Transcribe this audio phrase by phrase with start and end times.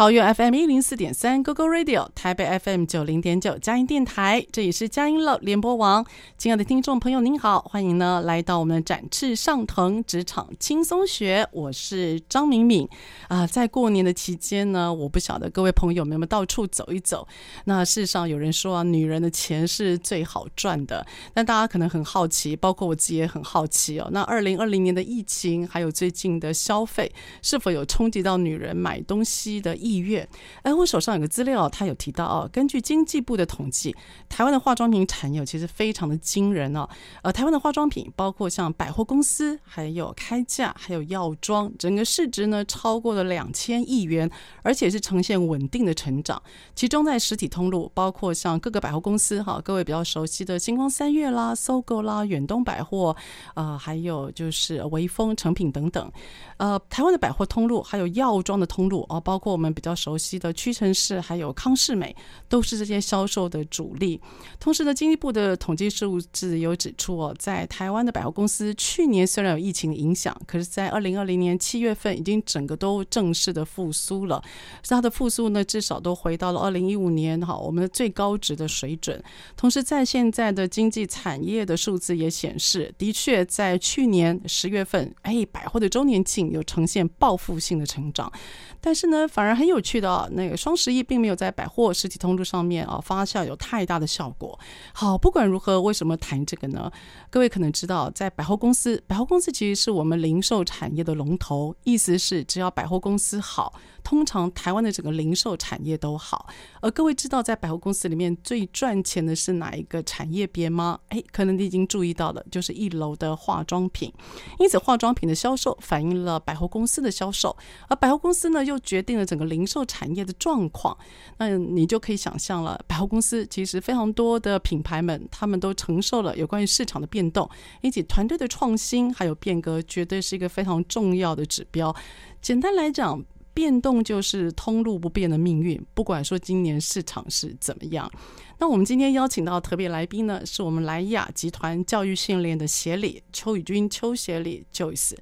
[0.00, 6.02] 桃园 FM 一零四点三，Google Radio，台北 FM 九零点九，佳音电台，这里是佳音乐联播网。
[6.38, 12.88] 亲爱的听众朋友，您好，欢迎呢来到我们展翅上腾职场轻松学，我是张敏敏
[13.28, 13.46] 啊。
[13.46, 17.28] 在过年的期间呢，我不晓得各位朋友们有没有到处走一走。
[17.66, 24.08] 那事实上有人说啊，女人的钱是最好赚的，但大家可能很好奇，包括我自己也很好奇哦。
[24.10, 30.26] 那二零二零年的疫情，还有最近的消费，是否有冲击到女人买东西的意意愿，
[30.62, 33.94] 哎，我手上有个资料，他有提到哦，根据经济部的统计，
[34.28, 36.88] 台湾的化妆品产业其实非常的惊人哦。
[37.22, 44.30] 呃，台湾的化妆品包括像百货公司，还有开价，还有药妆，整个市值呢超过了两千亿元，
[44.62, 46.40] 而且是呈现稳定的成长。
[46.74, 53.16] 其中在实体通路，包括像各个百货公司哈，各位比较熟悉的星光三月啦、SOGO 啦、远东百货，
[53.54, 56.10] 呃，还有就是微风成品等等。
[56.58, 62.14] 呃，台湾的百货通路还有药妆的通路哦，包括我们比较熟悉的屈臣氏，还有康是美，
[62.50, 64.20] 都是这些销售的主力。
[64.58, 74.42] 同时呢，经济部的统计数字有指出哦，在台湾的百货公司去年虽然有疫情影响，可是，在二零二零年七月份已经整个都正式的复苏了。
[74.86, 79.22] 它的复苏呢，至少都回到了二零一五年哈我们的最高值的水准。
[79.56, 86.50] 同时，在现在的经济产业的数字也显示，的确在去年十月份，哎，百货的周年庆。
[86.50, 88.32] 有呈现报复性的成长，
[88.80, 94.58] 但是呢，反而很有趣的，那个双十一并没有在百货实体通路上面啊发酵有太大的效果。
[94.92, 96.90] 好，不管如何，为什么谈这个呢？
[97.30, 103.72] 各位可能知道，在百货公司，百货公司其实是我们零售产业的龙头，意思是只要百货公司好。
[104.02, 106.48] 通常台湾的整个零售产业都好，
[106.80, 110.98] 而各位知道在百货公司里面最赚钱的是哪一个产业别吗？
[111.10, 114.10] 诶，可能你已经注意到了，就是一楼的化妆品。
[114.58, 117.54] 因此，化妆品的销售反映了百货公司的销售，
[117.88, 120.96] 而百货公司呢又决定了整个零售产业的状况。
[121.36, 127.48] 那你就可以想象了，百货公司其实非常多的品牌们，他们都承受了有关于市场的变变动，
[127.82, 131.94] 以及团队的创新还有变革，绝对是一个非常重要的指标。
[132.40, 133.22] 简单来讲。
[133.52, 138.10] 变动就是通路不变的命运，不管说今年市场是怎么样。
[138.58, 145.16] 那我们今天邀请到特别来宾呢，是我们莱雅集团教育训练的协理邱宇君邱协理 Joyce。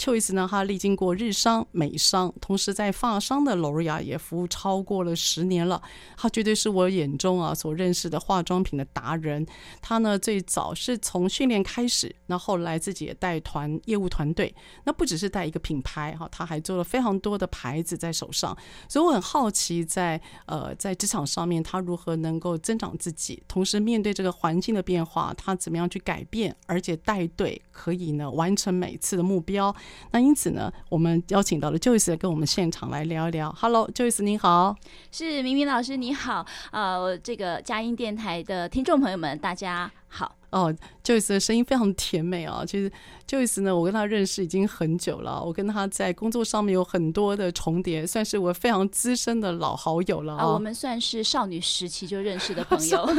[0.00, 5.82] 邱医师呢，他历经过日商、美商，同时在发商的 L'Oréal 也服务超过了十年了。
[6.16, 9.46] 他绝对是我眼中啊所认识的化妆品的达人。
[9.82, 14.54] 他呢最早是从训练开始，那后来自己也带团业务团队。
[14.84, 18.56] 那不只是带一个品牌哈，他还做了非常多的牌子在手上。
[18.88, 29.76] 所以我很好奇在，在呃在职场上面，他如何能够增长自己，同时面对这个环境的变化，他怎么样去改变，而且带队可以呢完成每次的目标。
[30.12, 33.54] 那因此呢，我们邀请到了 Joyce 跟我们现场来聊一聊。
[33.58, 34.74] Hello，Joyce，您好，
[35.12, 40.39] 是明明老师，你好，呃，这个佳音电台的听众朋友们，大家好。
[40.50, 40.74] 哦
[41.04, 42.64] ，Joyce 的声音非常甜美啊。
[42.66, 42.90] 其实
[43.28, 50.46] Joyce 呢，我跟他认识已经很久了，我跟他在工作上面有很多的重叠，算是我非常资深的老好友了啊。
[50.46, 53.08] 我们算是少女时期就认识的朋友。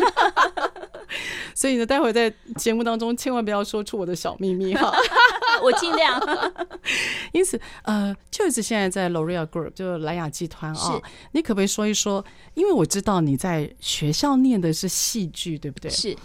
[1.53, 4.91] 所以呢，待会在节目当中千万不要说出我的小秘密哈，
[5.61, 6.19] 我尽量。
[7.33, 11.03] 因此，呃，Joyce 现在在 L'Oréal Group，就是莱雅集团啊，哦，
[11.33, 12.23] 你可不可以说一说？
[12.53, 15.91] 因为我知道你在学校念的是戏剧，对不对？
[15.91, 16.15] 是。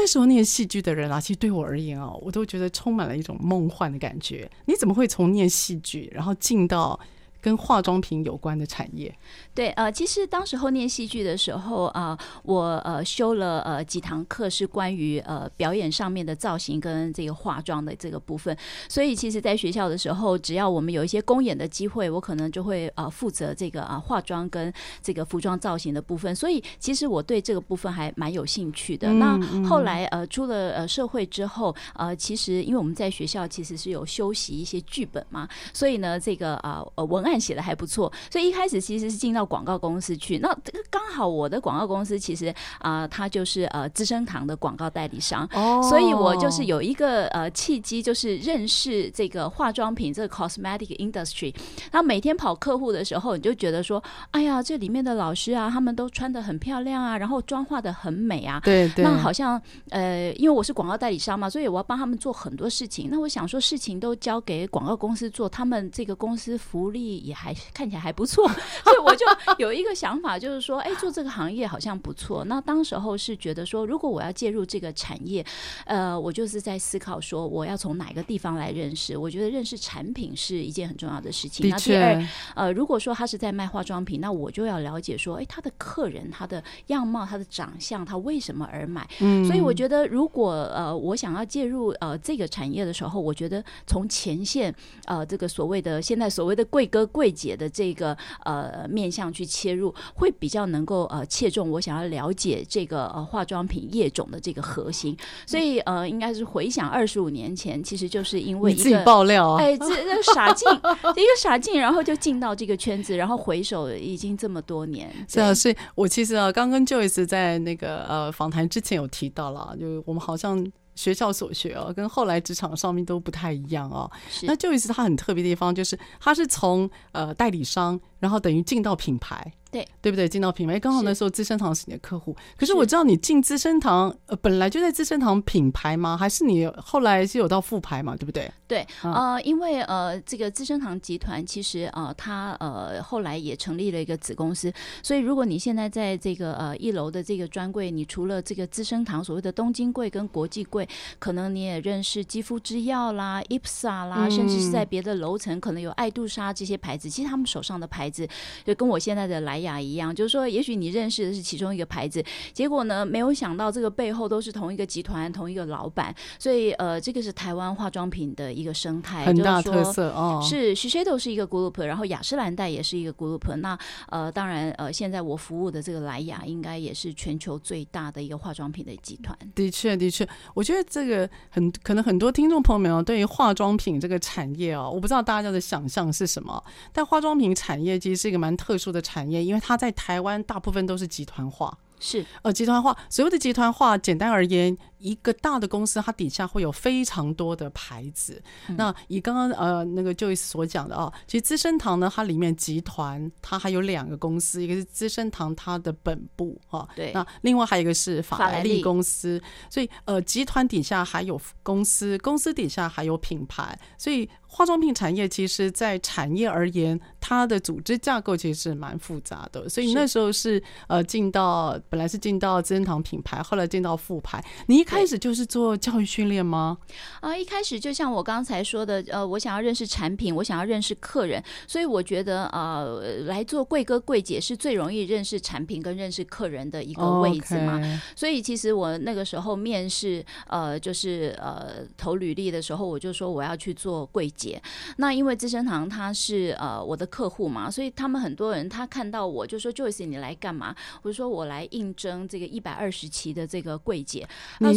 [0.00, 4.48] 那时候念戏剧的人啊，其实对我而言啊，我都觉得充满了一种梦幻的感觉。
[4.66, 6.98] 你怎么会从念戏剧，然后进到
[7.40, 9.14] 跟化妆品有关的产业？
[9.54, 18.56] 对，呃，其实当时候念戏剧的时候啊、呃，我呃修了呃几堂课是关于呃表演上面的造型跟这个化妆的这个部分，
[18.88, 29.08] 所以其实在学校的时候，只要我们有一些公演的机会，我可能就会呃负责这个啊、呃、化妆跟这个服装造型的部分，所以其实我对这个部分还蛮有兴趣的。
[29.08, 40.38] 嗯、那后来呃出了呃社会之后，呃其实因为我们在学校其实是有修习一些剧本嘛，所以呢这个啊呃文案写的还不错，所以一开始其实是进到广告公司去。
[40.38, 51.54] 那这个刚好我的广告公司其实啊，它、呃、就是呃资生堂的广告代理商，哦，所以我就是有一个呃契机，就是认识这个化妆品这个 cosmetic industry。
[51.92, 59.60] 那每天跑客户的时候，你就觉得说，哎呀，这里面的老师啊，他们都穿的很漂亮啊，然后妆化的很美啊，对对，那好像
[59.90, 63.08] 呃，因为我是广告代理商嘛，所以我要帮他们做很多事情。
[63.10, 68.48] 那我想说，事情都交给广告公司做，他们这个公司福利也还看起来还不错，
[68.84, 69.26] 所以我就
[69.58, 72.44] 有一个想法，就是说，哎，做这个行业好像不错。
[72.44, 75.44] 那当时候是觉得说，如果我要介入这个产业，
[75.84, 79.16] 呃，我就是在思考说，我要从哪个地方来认识？
[79.16, 81.68] 我觉得认识产品是一件很重要的事情。
[81.68, 89.08] 那第二，呃，如果说他是在卖化妆品，那我就要了解说，哎，他的客人他的样貌、他的长相，他为什么而买？
[89.20, 94.74] 嗯，所以我觉得，如果呃，我想要介入呃这个产业的时候，我觉得从前线
[95.06, 105.16] 呃这个所谓的现在所谓的贵哥贵姐的这个呃面向去切入，会比较能够呃切中我想要了解这个呃化妆品业种的这个核心。
[105.46, 110.68] 所以呃，应该是回想二十五年前，其实就是因为一个自己爆料啊，哎，这这傻劲，
[111.16, 115.10] 一个傻劲，然后就进到这个圈子，然后回首已经这么多年。
[115.28, 120.70] 是啊，所以我其实啊，刚跟 Joyce 在那个呃访谈之前有提到了，就我们好像。
[120.98, 124.10] 学校所学哦，跟后来职场上面都不太一样哦。
[124.28, 129.52] 是那就一次他很特别的地方，就是他是从呃代理商，然后等于进到品牌。
[129.70, 130.28] 对，对不对？
[130.28, 132.34] 进到品牌，刚好那时候资生堂是你的客户。
[132.56, 136.16] 可是我知道你进资生堂，呃，本来就在资生堂品牌吗？
[136.16, 138.16] 还是你后来是有到副牌嘛？
[138.16, 138.50] 对不对？
[138.66, 144.72] 对，呃，因为呃，这个资生堂集团其实呃，它呃后来也成立了一个子公司，
[145.02, 150.88] 所以如果你现在在这个呃一楼的这个专柜，你除了这个资生堂所谓的东京柜跟国际柜，
[151.18, 157.10] 可能你也认识肌肤之钥啦、IPSA 啦，嗯、甚至是在别的楼层可能有爱杜莎这些牌子。
[157.10, 158.26] 其实他们手上的牌子
[158.64, 159.57] 就跟我现在的来。
[159.58, 170.40] 雅一样，就是说，也许你认识的是其中一个牌子，结果呢，没有想到这个背后都是同一个集团、同一个老板，所以呃，这个是台湾化妆品的一个生态，很大特色哦。
[170.42, 173.56] 是，Shiseido 是一个 group，然后雅诗兰黛也是一个 group。
[173.56, 173.78] 那
[174.08, 179.36] 呃，当然呃，现在我服务的这个莱雅应该也是全球最大的一个化妆品的集团。
[179.54, 186.62] 的确，的确，我觉得这个很可能很多听众朋友们哦，对于化妆品这个产业哦，我不知道大家的想象是什么，
[186.92, 189.38] 但化妆品产业其实是一个蛮特殊的产业。
[189.48, 194.76] 因为它在台湾大部分都是集团化，是呃集团化，所有的集团化，简单而言。
[194.98, 198.42] 一个大的公司，它底下会有非常多的牌子。
[198.68, 209.40] 嗯、那以刚刚呃那个 Joyce 所讲的哦，其实资生堂呢，它里面集团它还有两个公司，一个是资生堂它的本部哈，哦、对，那另外还有一个是法莱利公司。
[209.70, 213.78] 所以呃，集团底下还有公司，公司底下还有品牌。
[213.96, 219.68] 所以化妆品产业其实，在产业而言，它的组织架构其实是蛮复杂的。
[219.68, 224.87] 所以那时候是，是呃进到本来是进到资生堂品牌，后来进到副牌，你。
[224.88, 226.78] 开始就是做教育训练吗？
[227.20, 237.78] 啊，一开始就像我刚才说的，呃，我想要认识产品，我想要认识客人，所以我觉得呃，来做贵哥贵姐是最容易认识产品跟认识客人的一个位置嘛。
[237.78, 238.00] Okay.
[238.16, 244.60] 所以其实我那个时候面试，呃，就是呃投履历的时候，我就说我要去做柜姐。
[244.96, 250.74] 那因为资生堂他是呃我的客户嘛，所以他们很多人他看到我就说 Joyce 你来干嘛？
[251.02, 254.26] 我就说我来应征这个一百二十期的这个柜姐。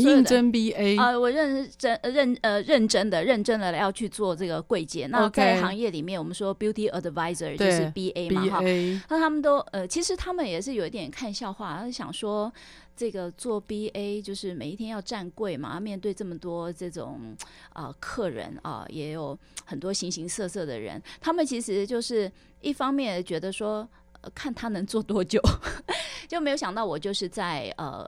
[0.03, 5.07] 认真 BA 啊、呃，我认真认呃认真的认真的要去做这个柜姐。
[5.07, 8.61] 那在行业里面，我们说 Beauty Advisor 就是 BA 嘛哈。
[9.09, 12.51] 那他们都呃，其实他们也是有一点看笑话，他想说
[12.95, 17.35] 这个做 BA 就是每一天要站柜嘛，面对这么多这种
[17.73, 21.01] 啊、呃、客人啊、呃，也有很多形形色色的人。
[21.19, 22.31] 他们其实就是
[22.61, 23.87] 一方面觉得说。
[24.35, 25.41] 看他能做多久，
[26.27, 28.05] 就没有想到我就是在呃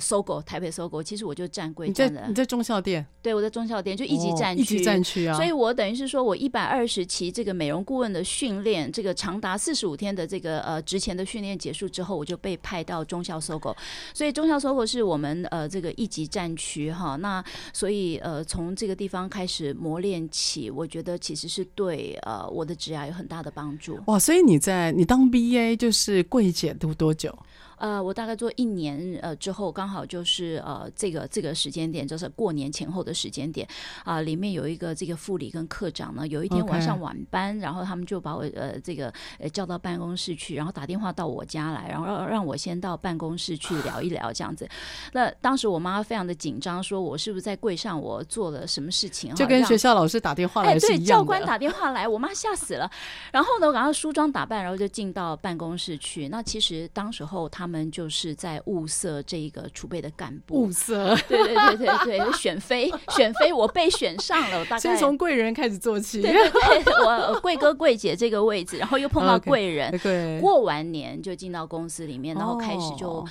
[0.00, 2.24] ，SOGO 台北 SOGO，其实我就站柜站的。
[2.28, 3.04] 你在中校店？
[3.22, 5.34] 对，我在中校店就一级战区，一级战区啊。
[5.34, 13.74] 所以我等于是说我一百二十期这个美容顾问的训练，这个长达四十五天的这个呃职前的训练结束之后，我就被派到忠孝 SOGO。
[14.14, 17.16] 所以忠孝 SOGO 是我们呃这个一级战区哈。
[17.16, 23.98] 那所以呃从这个地方开始磨练起，我觉得其实是对呃我的职涯有很大的帮助。
[24.06, 25.76] 哇，所以你在你当 A。
[25.76, 27.36] 就是柜姐读多久？
[27.76, 33.66] 呃，我大概做一年呃之后，刚好就是呃这个这个时间点，就是过年前后的时间点
[34.04, 34.22] 啊、呃。
[34.22, 44.68] 里面有一个这个副理跟课长呢，有一天晚上晚班.然后他们就把我呃这个呃叫到办公室去，然后打电话到我家来，然后让让我先到办公室去聊一聊这样子。
[45.12, 49.34] 那当时我妈非常的紧张，说我是不是在柜上我做了什么事情？
[49.34, 51.02] 就跟学校老师打电话来是一样的。
[51.02, 52.90] 哎，对，教官打电话来，我妈吓死了。
[53.32, 56.28] 然后呢，我赶快梳妆打扮，然后就进到办公室去。
[56.28, 60.62] 那其实当时候他们就是在物色这一个储备的干部。
[60.62, 64.58] 物色，对对对对对， 选妃，选妃，我被选上了。
[64.60, 66.22] 我大概先从贵人开始做起。
[66.22, 66.50] 对对
[66.82, 69.90] 对， 我贵哥贵姐这个位置，然后又碰到贵人。
[69.92, 70.40] Okay, 对。
[70.40, 73.24] 过完年就进到公司里面，然后开始就、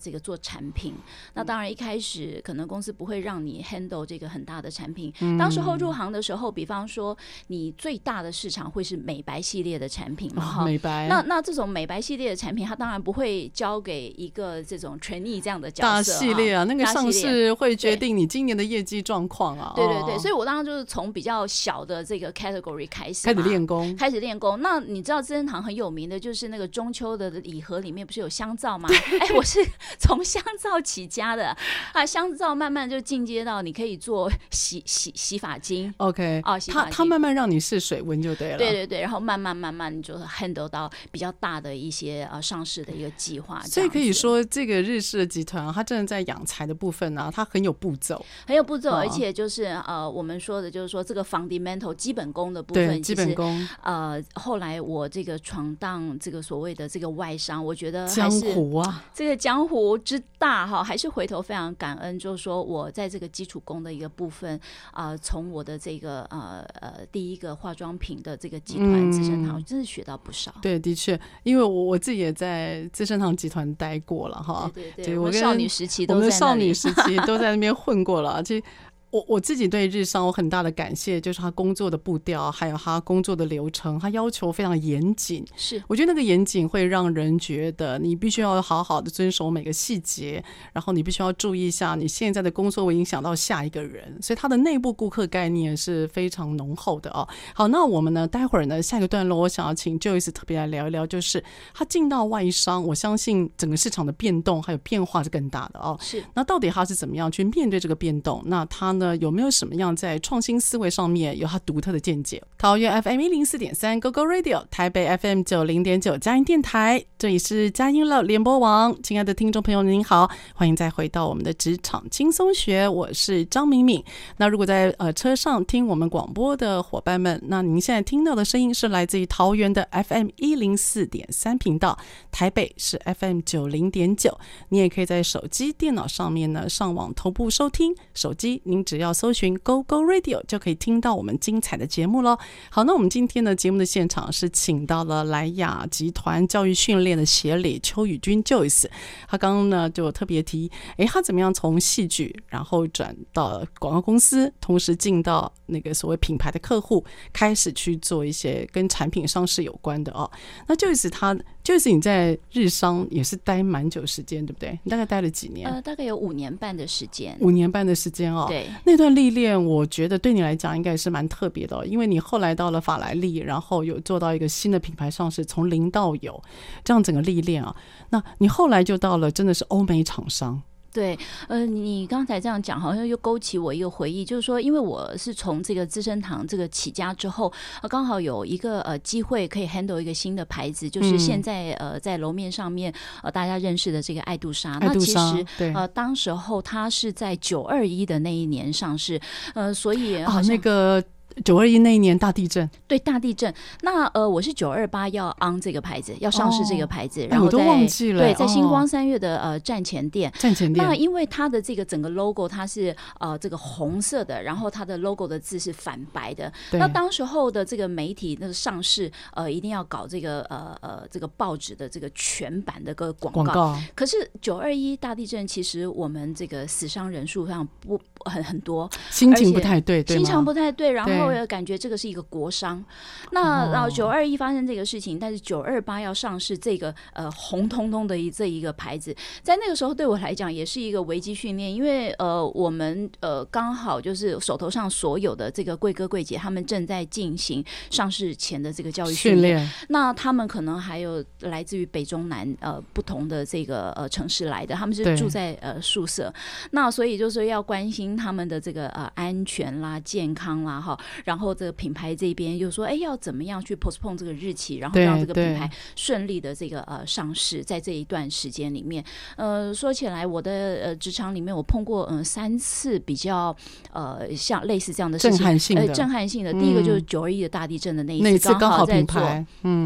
[0.00, 0.94] 这个做产品。
[1.34, 5.12] 那当然一开始可能公司不会让你 handle 这个很大的产品。
[5.20, 7.16] 嗯、当时候入行的时候，比方说
[7.48, 10.44] 你最大的市场会是美白系列的产品嘛？
[10.44, 11.06] 哈、哦，美白。
[11.08, 16.12] 那那这种美白系列的产品，它当然不会交给一个这种 trainee 这样的角色。
[16.12, 19.74] 大系列啊，那个上市会决定你今年的业绩状况啊。
[19.76, 24.58] 对对对，所以我当时就是从比较小的这个 category 开始，开始练功，开始练功。
[24.62, 28.88] 那你知道资生堂很有名的就是那个中秋的礼盒里面不是有香皂吗？
[29.20, 29.62] 哎，我是
[29.98, 31.54] 从香皂起家的
[31.92, 35.92] 啊，香皂慢慢就进阶到你可以做洗洗洗发精。
[35.98, 38.56] OK，哦，它它慢慢让你试水温就对了。
[38.56, 43.49] 对对对，然后慢慢慢慢你就 handle 到比较大的一些啊上市的一个计划。
[43.64, 53.68] 所以可以说，这个日式的集团它真的在养才的部分呢、啊，它很有步骤，很有步骤，而且就是呃，我们说的就是说这个 fundamental 基本功的部分，基本功。
[53.82, 64.58] 呃，后来我这个闯荡这个所谓的这个外商，我觉得江湖啊，这个江湖之大哈，还是回头非常感恩，就是说我在这个基础功的一个部分
[64.92, 70.54] 啊、呃，从我的这个呃呃第一个化妆品的这个集团资生堂，真的学到不少。
[70.60, 78.62] 对，的确，因为我我自己也在资生堂集团待过了哈，对对对，我们少女时期都在，我们少女时期都在那边混过了，其实。
[79.10, 85.44] 我我自己对日商有很大的感谢，就是他工作的步调，还有他工作的流程，他要求非常严谨。
[85.56, 97.26] 是，我觉得那个严谨会让人觉得你必须要好好的遵守每个细节，然后你必须要注意一下你现在的工作会影响到下一个人，所以他的内部顾客概念是非常浓厚的哦。
[97.52, 101.42] 好，那我们呢，待会儿呢，下一个段落，我想要请 Joyce 特别来聊一聊，就是
[101.74, 105.98] 他进到外商，我相信整个市场的变动还有变化是更大的哦。
[106.00, 108.40] 是，那到底他是怎么样去面对这个变动？
[108.46, 108.99] 那他。
[109.00, 112.42] 那有没有什么样在创新思维上面有他独特的见解？
[112.58, 118.94] 桃园 FM 一零四点三 GoGo Radio，台北 FM 九零点九佳音电台，这里是佳音乐联播网。
[119.02, 124.04] 亲爱的听众朋友，您好，欢迎再回到我们的职场轻松学，我是张敏敏。
[124.36, 131.98] 那如果在呃车上听我们广播的伙伴们，那您现在听到的声音是来自于桃园的 FM 一零四点三频道，
[132.30, 134.38] 台北是 FM 九零点九。
[134.68, 138.84] 你也可以在手机、电脑上面呢上网同步收听，手机您。
[138.90, 142.36] 只要搜寻 Go Go Radio 就可以听到我们精彩的节目喽。
[142.70, 148.86] 好，那我们今天的节目的现场是请到了莱雅集团教育训练的协理邱宇君 Joyce。
[149.28, 160.28] 他刚刚呢就特别提，哎，他怎么样从戏剧，然后转到广告公司，同时进到那个所谓品牌的客户，开始去做一些跟产品上市有关的哦。
[160.66, 161.38] 那 Joyce 他。
[161.70, 164.76] 就是你在日商也是待蛮久时间，对不对？
[164.82, 165.70] 你大概待了几年？
[165.70, 167.36] 呃，大概有五年半的时间。
[167.40, 168.46] 五年半的时间哦。
[168.48, 176.42] 对，那段历练，我觉得对你来讲应该是蛮特别的哦，因为你后来到了法莱利，然后有做到一个新的品牌上市，从零到有
[176.82, 177.74] 这样整个历练啊。
[178.10, 180.60] 那你后来就到了真的是欧美厂商。
[180.92, 181.18] 对，
[181.48, 192.92] 呃，你刚才这样讲，好像又勾起我一个回忆，就是说，因为我是从这个资生堂这个起家之后，呃，刚好有一个呃机会可以 handle 一个新的牌子，就是现在呃在楼面上面
[193.22, 194.78] 呃大家认识的这个爱杜莎。
[194.80, 199.20] 那其实对，呃，当时候它是在九二一的那一年上市，
[199.54, 201.02] 呃，所以啊，那个。
[201.44, 203.52] 九二一那一年大地震，对大地震。
[203.82, 208.20] 那呃，我是九二八要 on 这个牌子，要上市这个牌子，哦、然后在、哎、我都忘记了。
[208.22, 210.84] 对，在星光三月的呃站前店，站前店。
[210.84, 216.52] 那因为它的这个整个 logo 它是呃这个红色的，然后它的 logo 的字是反白的。
[216.72, 223.44] 那当时候的这个媒体那个上市呃一定要搞这个呃呃这个报纸的这个全版的个广告。
[223.44, 223.78] 广告。
[223.94, 231.19] 可是九二一大地震，其实我们这个死伤人数非常不很很多，心情不太对，对，心情不太对，然后。
[231.20, 232.84] 后又感觉这个是一个国商。
[233.32, 256.32] 那然后九二一发生这个事情，但是九二八要上市，这个呃红彤彤的一这一个牌子，在那个时候对我来讲也是一个危机训练，因为呃我们呃刚好就是手头上所有的这个贵哥贵姐，他们正在进行上市前的这个教育训练，那他们可能还有来自于北中南呃不同的这个呃城市来的，他们是住在呃宿舍，
[256.72, 269.04] 那所以就是要关心他们的这个呃安全啦、健康啦哈，然后这个品牌这边又说，哎，要怎么样去 postpone 这个日期，然后让这个品牌顺利的这个呃上市，在这一段时间里面，
[269.36, 270.50] 呃，说起来，我的
[270.82, 273.54] 呃职场里面我碰过嗯、呃、三次比较
[273.92, 276.58] 呃像类似这样的事情，震撼性的，呃、震撼性的、嗯。
[276.60, 279.20] 第一个就是九二一的大地震的那一次，刚好在做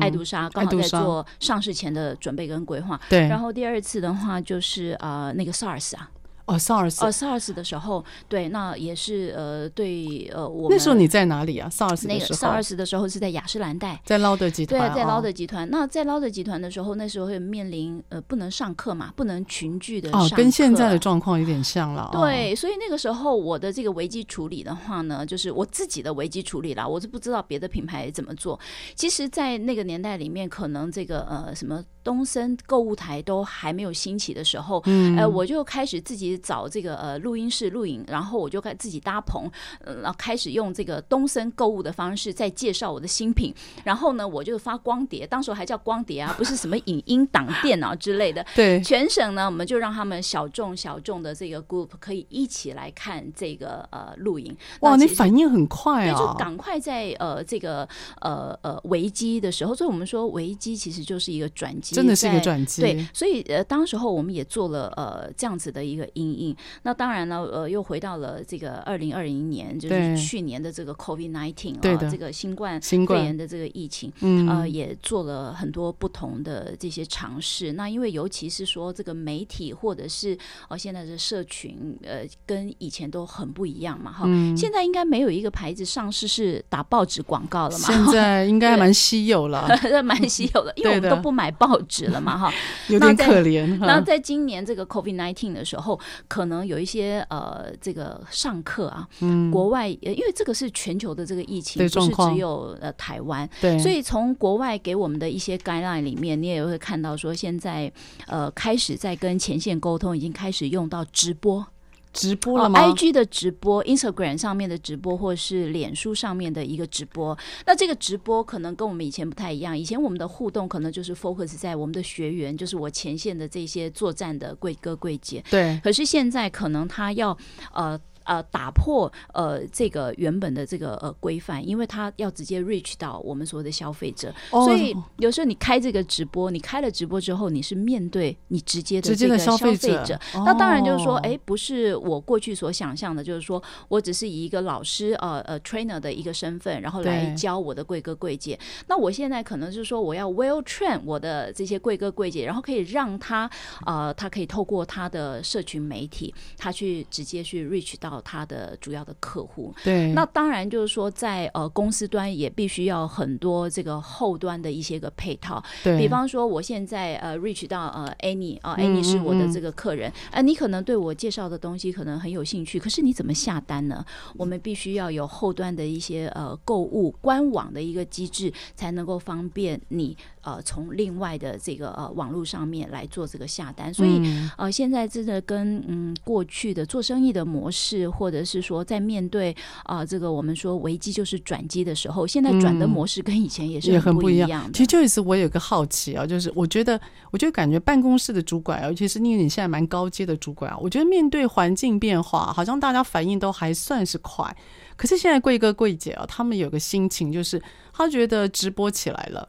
[0.01, 3.01] 爱杜莎，刚好在做上市前的准备跟规划。
[3.09, 6.11] 对，然后第二次的话就是呃那个 SARS 啊。
[6.47, 15.65] 哦，SARS，哦，SARS 的时候，对，那也是呃，对，呃，我那时候你在哪里啊？SARS 那个 SARS 的时候是在雅诗兰黛，在劳德集团，对，在劳德集团。
[15.65, 22.11] 哦、那在劳德集团的时候，那时候会面临呃，不能上课嘛，不能群聚的上课，哦，跟现在的状况有点像了。
[22.13, 28.61] 对，哦，所以那个时候我的这个危机处理的话呢，就是我自己的危机处理啦，我是不知道别的品牌怎么做。
[28.95, 37.19] 其实，在那个年代里面，可能这个呃什么东森购物台都还没有兴起的时候，嗯，呃，我就开始自己找这个呃。
[37.25, 43.55] 录音室录影，然后我就开自己搭棚，呃，然后开始用这个东森购物的方式在介绍我的新品。
[43.83, 48.45] 然后呢，我就发光碟，当时还叫光碟啊， 不是什么影音档电脑之类的。
[48.55, 54.55] 对，全省呢，我们就让他们小众小众的这个 group 可以一起来看这个呃录影。
[54.81, 56.15] 哇，你反应很快啊！
[56.15, 57.89] 对，就赶快在呃这个
[58.21, 62.83] 呃呃危机的时候，所以我们说危机其实就是一个转机，真的是一个转机。
[62.83, 66.57] 对，所以呃当时候我们也做了呃这样子的一个阴影。
[66.83, 74.11] 那当当然了，呃，又回到了这个二零二零年，就是去年的这个 COVID nineteen 啊，这个新冠肺炎的这个疫情，
[74.49, 77.75] 呃，也做了很多不同的这些尝试。
[77.75, 80.35] 那因为尤其是说这个媒体或者是
[80.71, 84.57] 呃现在的社群，呃，跟以前都很不一样嘛，哈、嗯。
[84.57, 87.85] 现在应该没有一个牌子上市是打报纸广告了嘛？
[87.87, 89.69] 现在应该 蛮稀有了，
[90.03, 92.51] 蛮稀有的，因为我们都不买报纸了嘛，哈。
[92.89, 93.77] 有点可怜。
[93.77, 96.95] 那在今年这个 COVID nineteen 的时候，可能有一些。
[96.95, 107.93] 些呃，这个上课啊，嗯，国外因为这个是全球的这个疫情，不是只有呃台湾，对，所以从国外给我们的一些 guideline 里面，你也会看到说，现在
[108.29, 111.67] 呃开始在跟前线沟通，已经开始用到直播。
[112.15, 112.81] 直播了吗？
[112.81, 117.37] 哦，IG 的直播，Instagram 上面的直播，或是脸书上面的一个直播。
[117.67, 119.77] 那这个直播可能跟我们以前不太一样。
[119.77, 125.45] 以前我们的互动可能就是 focus 在我们的学员，就是我前线的这些作战的贵哥贵姐。
[125.51, 125.79] 对。
[125.85, 127.37] 可是现在可能他要
[127.73, 128.01] 呃。
[128.25, 148.59] 呃，打破呃这个原本的这个呃规范，因为他要直接 reach 到我们所有的消费者，哦，所以有时候你开这个直播，你开了直播之后，你是面对你直接的这个消费者，者，哦，那当然就是说，哎，不是我过去所想象的，就是说我只是以一个老师呃呃 trainer 的一个身份，然后来教我的贵哥贵姐。
[148.89, 153.51] 那我现在可能就是说，我要 well train 我的这些贵哥贵姐，然后可以让他
[153.85, 158.14] 呃，他可以透过他的社群媒体，他去直接去 reach 到。
[158.23, 174.05] 他的主要的客户，对，那当然就是说在，在呃公司端也必须要很多这个后端的一些个配套，对，比方说我现在呃 reach 到呃 Annie 啊、呃、Annie 是我的这个客人，哎、嗯嗯呃，你可能对我介绍的东西可能很有兴趣，可是你怎么下单呢？
[174.37, 188.05] 我们必须要有后端的一些呃购物官网的一个机制，才能够方便你呃从另外的这个呃网络上面来做这个下单，所以、嗯、呃现在真的跟嗯过去的做生意的模式。
[188.15, 189.51] 或者是说，在面对
[189.83, 194.69] 啊、呃，这个我们说危机就是转机的时候，现在转的模式跟以前也是很不一样的。
[194.69, 204.55] 嗯、其实就是我有个好奇啊，就是我觉得，我就感觉办公室的主管，尤其是因为你现在蛮高阶的主管啊，我觉得面对环境变化，好像大家反应都还算是快。
[204.97, 207.61] 可是现在贵哥贵姐啊，他们有个心情，就是
[207.93, 209.49] 他觉得直播起来了，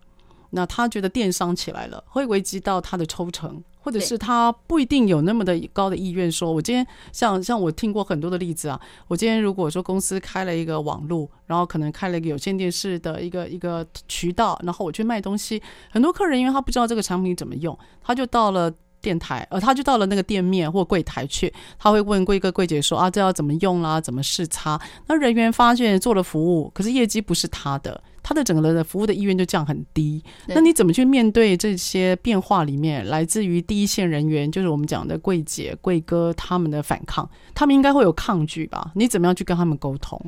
[0.56, 3.62] 那他觉得电商起来了，会危及到他的抽成。
[3.86, 24.82] 或者是他不一定有那么的高的意愿，说我今天像像我听过很多的例子啊，我今天如果说公司开了一个网络，然后可能开了一个有线电视的一个一个渠道，然后我去卖东西，很多客人因为他不知道这个产品怎么用，他就到了电台，呃，他就到了那个店面或柜台去，他会问柜哥柜姐说啊，这要怎么用啦，怎么试擦？
[25.06, 28.02] 那人员发现做了服务，可是业绩不是他的。
[28.28, 30.24] 他的整个的服务的意愿就降很低。
[30.48, 37.30] 那你怎么去面对这些变化里面来自于第一线人员，就是我们讲的柜姐、柜哥他们的反抗？
[37.54, 38.92] 他们应该会有抗拒吧？
[38.96, 40.20] 你怎么样去跟他们沟通？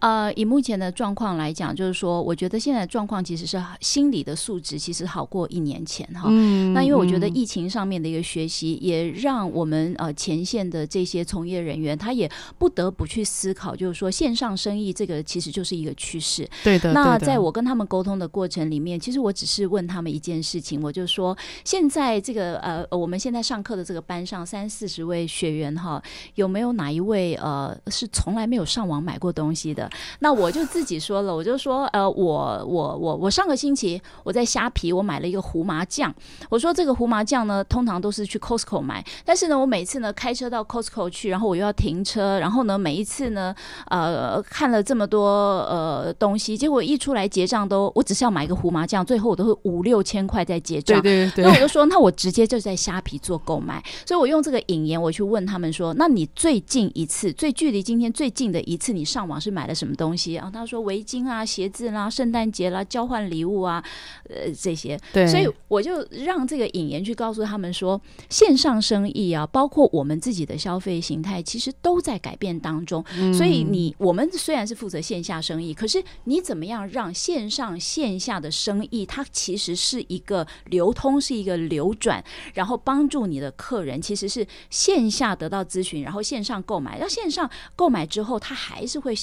[0.00, 6.28] 呃，以目前的状况来讲，就是说，我觉得现在的状况其实是心理的素质其实好过一年前哈。
[6.28, 6.72] 嗯。
[6.72, 16.48] 那因为我觉得疫情上面的一个学习，也让我们呃前线的这些从业人员，他也不得不去思考，就是说线上生意这个其实就是一个趋势。
[16.62, 16.92] 对的。
[16.92, 26.02] 那在我跟他们沟通的过程里面，其实我只是问他们一件事情，我就说，现在这个呃，我们现在上课的这个班上三四十位学员哈，
[26.36, 29.87] 有没有哪一位呃是从来没有上网买过东西的？
[30.20, 36.14] 那我就自己说了，我就说，呃，我我我我上个星期我在虾皮我买了一个胡麻酱，
[36.48, 43.54] 我说这个胡麻酱呢，通常都是去 Costco 买，但是呢，我每次呢开车到 Costco 去，然后我又要停车，然后呢，每一次呢，
[43.88, 45.28] 呃，看了这么多
[45.68, 51.00] 呃东西，结果一出来结账都，我只是要买一个胡麻酱，最后我都是五六千块在结账。
[51.00, 51.44] 对对对。
[51.44, 60.50] 那我就说，那我直接就在虾皮做购买，所以我用这个引言我去问他们说，那你最近一次，最距离今天最近的一次，你上网是买了什么东西啊？
[60.52, 63.82] 他说围巾啊、鞋子啦、圣诞节啦、交换礼物啊，
[64.28, 64.98] 呃，这些。
[65.12, 65.24] 对。
[65.28, 73.04] 所以我就让这个引言去告诉他们说，线上生意啊，包括我们自己的消费形态，其实都在改变当中。
[73.16, 73.32] 嗯。
[73.32, 82.22] 所以你我们虽然是负责线下生意，可是你怎么样让线上线下的生意，它其实是一个流通，是一个流转，
[82.54, 86.98] 然后帮助你的客人其实是线下得到咨询，然后线上购买。
[86.98, 89.14] 要线上购买之后，他还是会。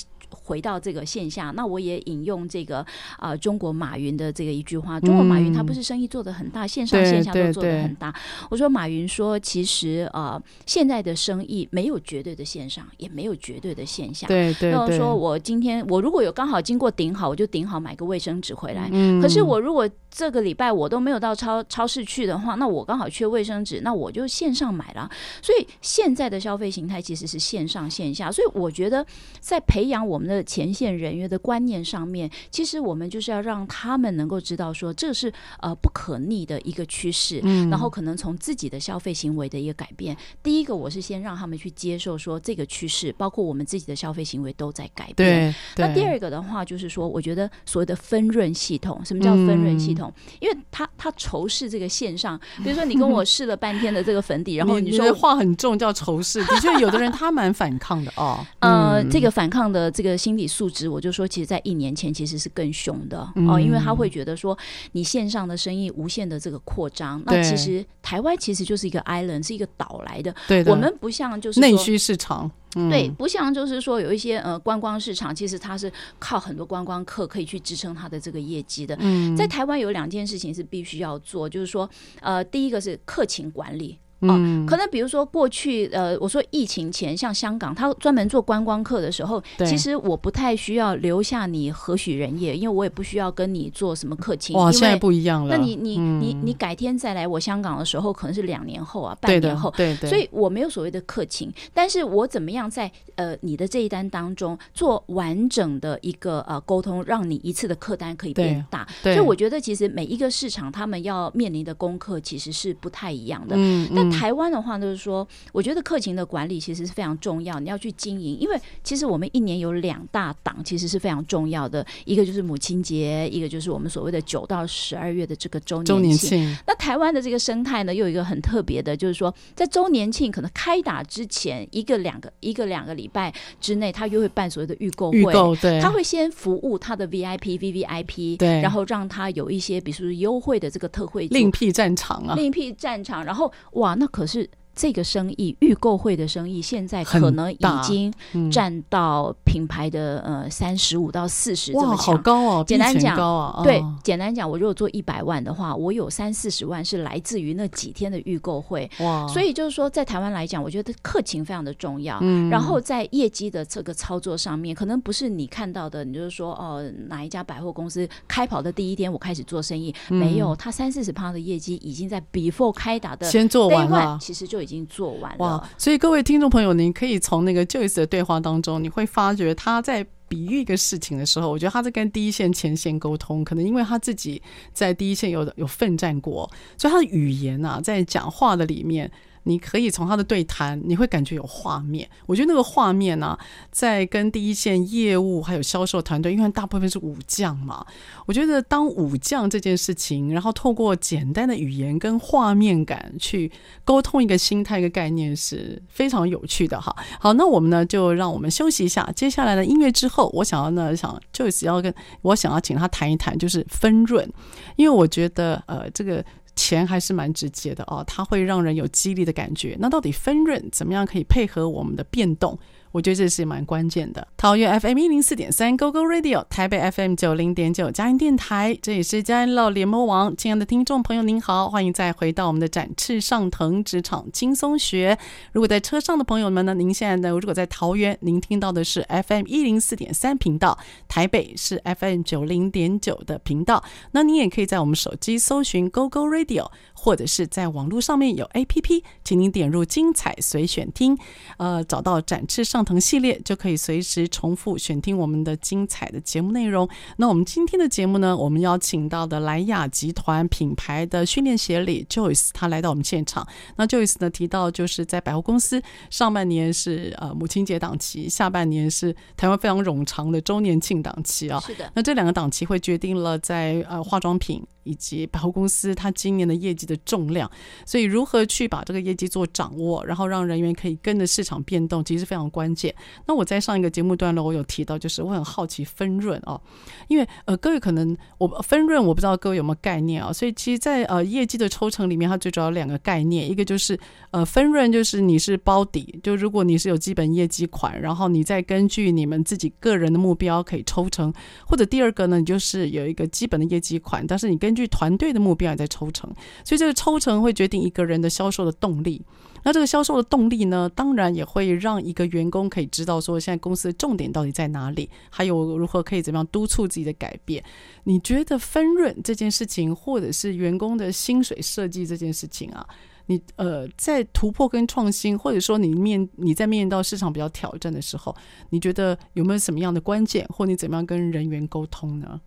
[0.43, 2.79] 回到这个线下，那我也引用这个
[3.17, 8.13] 啊、呃，中国马云的这个一句话：中国马云他不是生意做得很大，嗯、线上线下都做得很大。
[8.49, 14.27] 我说马云说，其实呃，现在的生意没有绝对的线上，也没有绝对的线下。
[14.27, 14.71] 对对，对。
[14.71, 18.89] 那我说我今天我如果有刚好经过顶好，我就顶好买个卫生纸回来。
[18.91, 19.21] 嗯。
[19.21, 25.09] 可是我如果这个礼拜我都没有到超超市去的话，那我刚好缺卫生纸，那我就线上买了。
[25.41, 28.31] 所以现在的消费形态其实是线上线下。
[28.31, 29.05] 所以我觉得
[29.39, 37.39] 在培养我们的前线人员的观念上面，其实我们就是要让他们能够知道说，这是呃不可逆的一个趋势。
[37.43, 40.15] 嗯，然后可能从自己的消费行为的一个改变。
[40.43, 45.15] 第一个，我是先让他们去接受说这个趋势，包括我们自己的消费行为都在改变。
[45.15, 45.55] 对。
[45.77, 50.11] 那第二个的话，就是说，我觉得所谓的分润系统，什么叫分润系统？
[50.39, 56.43] 因为他他仇视这个线上，比如说你跟我试了半天的这个粉底， 然后你说话很重，叫仇视。
[56.45, 58.45] 的确，有的人他蛮反抗的哦。
[58.59, 64.57] 呃，这个反抗的这个心理素质，我就说，其实，在一年前其实是更凶的哦，因为他会觉得说，
[64.91, 70.35] 你线上的生意无限的这个扩张，那其实台湾其实就是一个 island，是一个岛来的。
[70.49, 72.51] 对，我们不像就是内需市场。
[72.77, 75.89] 嗯、对，不像就是说有一些呃观光市场，其实它是
[76.19, 78.97] 靠很多观光客可以去支撑它的这个业绩的。
[78.99, 81.89] 嗯，在台湾有两件事情是必须要做，就是说
[82.19, 83.97] 呃，第一个是客情管理。
[84.29, 94.55] 哦，可能比如说过去，呃，我说疫情前，像香港，他专门做观光客的时候，其实我不太需要留下你何许人也，因为我也不需要跟你做什么客情。
[94.55, 95.55] 哇，现在不一样了。
[95.55, 99.73] 那你你你你改天再来我香港的时候，可能是两年后啊，半年后。
[99.75, 100.09] 对对。
[100.09, 108.87] 所以我没有所谓的客情，但是我怎么样在呃你的这一单当中做完整的一个呃沟通，让你一次的客单可以变大。
[109.03, 109.15] 对。
[109.15, 113.55] 所以我觉得其实每一个市场他们要面临的功课其实是不太一样的。
[113.57, 113.89] 嗯。
[113.95, 125.95] 但台湾的话，就是说，我觉得客情的管理其实是非常重要，你要去经营，因为其实我们一年有两大档，其实是非常重要的，一个就是母亲节，一个就是我们所谓的九到十二月的这个周年庆。
[125.95, 126.57] 周年庆。
[126.67, 144.49] 那台湾的这个生态呢，又有一个很特别的，就是说，在周年庆可能开打之前一个两个一个两个礼拜之内，他又会办所谓的预购会，预购，对，他会先服务他的 VIP、VVIP，对，然后让他有一些比如说优惠的这个特惠，另辟战场啊，另辟战场，然后哇，那可是。
[144.75, 148.13] 是这个生意预购会的生意，现在可能已经
[148.51, 152.63] 占到品牌的呃三十五到四十这么强，好高哦！
[152.67, 158.89] 简单讲，哦、对，简单讲，我如果做一百万的话，我有三四十万是来自于那几天的预购会。
[158.99, 159.25] 哇！
[159.27, 162.19] 所以就是说，在台湾来讲，我觉得客情非常的重要。
[162.21, 162.49] 嗯。
[162.49, 174.64] 然后在业绩的这个操作上面，可能不是你看到的，你就是说哦、呃，哪一家百货公司开跑的第一天我开始做生意，嗯、没有，他三四十趴的业绩已经在 before 开打的先做完了，其实就。
[174.65, 175.69] 已经做完了哇！
[175.77, 184.41] 所以各位听众朋友，您可以从那个 Joyce 的对话当中，你会发觉他在比喻一个事情的时候，我觉得他在跟第一线前线沟通，可能因为他自己
[184.73, 189.09] 在第一线有有奋战过，所以他的语言啊，在讲话的里面。
[189.47, 192.09] 你可以从他的对谈，你会感觉有画面。
[192.25, 193.37] 我觉得那个画面呢、
[193.71, 197.85] 在跟第一线业务还有销售团队，因为大部分是武将嘛，
[198.25, 203.51] 我觉得当武将这件事情，然后透过简单的语言跟画面感去
[203.83, 206.95] 沟通一个心态、一个概念，是非常有趣的哈。
[207.19, 214.27] 好，那我们呢就让我们休息一下，接下来的音乐之后，我想要呢想就是要跟我想要请他谈一谈，就是分润，
[214.75, 216.25] 因为我觉得呃这个。
[216.55, 219.75] 钱还是蛮直接的哦，它会让人有激励的感觉。
[219.79, 222.57] 那到底分润怎么样可以配合我们的变动？
[222.95, 224.25] 我觉得这是蛮关键的。
[224.37, 230.33] 桃园 FM 一零四点三 GoGo Radio，台北 FM 九零点九佳音电台，这里是佳音乐联盟网。
[230.37, 235.17] 亲爱的听众朋友，您好，欢迎再回到我们的展翅上腾职场轻松学。
[235.51, 240.79] 如果在车上的朋友们呢，您现在呢，如果在桃园，您听到的是 FM 一零四点三频道，
[241.09, 246.71] 台北是 FM 九零点九的频道，那您也可以在我们手机搜寻 GoGo Radio。
[246.97, 251.15] 或者是在网络上面有 APP，请您点入“精彩随选听”，
[251.59, 256.87] 呃，找到“展翅上腾”系列，就可以随时重复选听我们的精彩的节目内容。
[257.17, 263.45] 那我们今天的节目呢，我们邀请到的莱雅集团品牌的训练协理 Joyce，他来到我们现场。
[263.75, 271.59] 那 Joyce 呢提到，就是在百货公司上半年是呃母亲节档期，下半年是台湾非常冗长的周年庆档期啊。
[271.59, 271.91] 是的。
[271.95, 274.63] 那这两个档期会决定了在呃化妆品。
[274.85, 277.49] 以及百货公司它今年的业绩的重量，
[277.87, 282.93] 所以如何去把这个业绩做掌握，然后让人员可以跟着市场变动，其实非常关键。
[283.25, 286.59] 那我在上一个节目段落，我有提到，就是我很好奇分润哦，
[287.07, 293.97] 因为呃各位可能我分润我不知道各位有没有概念啊，所以其实，在呃业绩的抽成里面，它最主要两个概念，一个就是
[294.31, 301.33] 呃分润就是你是包底，就如果你是有基本业绩款，然后你再根据你们自己个人的目标可以抽成，
[301.65, 306.29] 或者第二个呢，你就是有一个基本的业绩款，但是你根据团队的目标也在抽成，
[306.63, 309.21] 所以这个抽成会决定一个人的销售的动力。
[309.65, 317.63] 那这个销售的动力呢，当然也会让一个员工可以知道说，现在公司的重点到底在哪里，还有如何可以怎么样督促自己的改变。
[318.03, 322.87] 你觉得分润这件事情，或者是员工的薪水设计这件事情啊，
[323.25, 328.35] 你呃在突破跟创新，或者说你面你在面临到市场比较挑战的时候，
[328.69, 332.39] 你觉得有没有什么样的关键，或你怎么样跟人员沟通呢？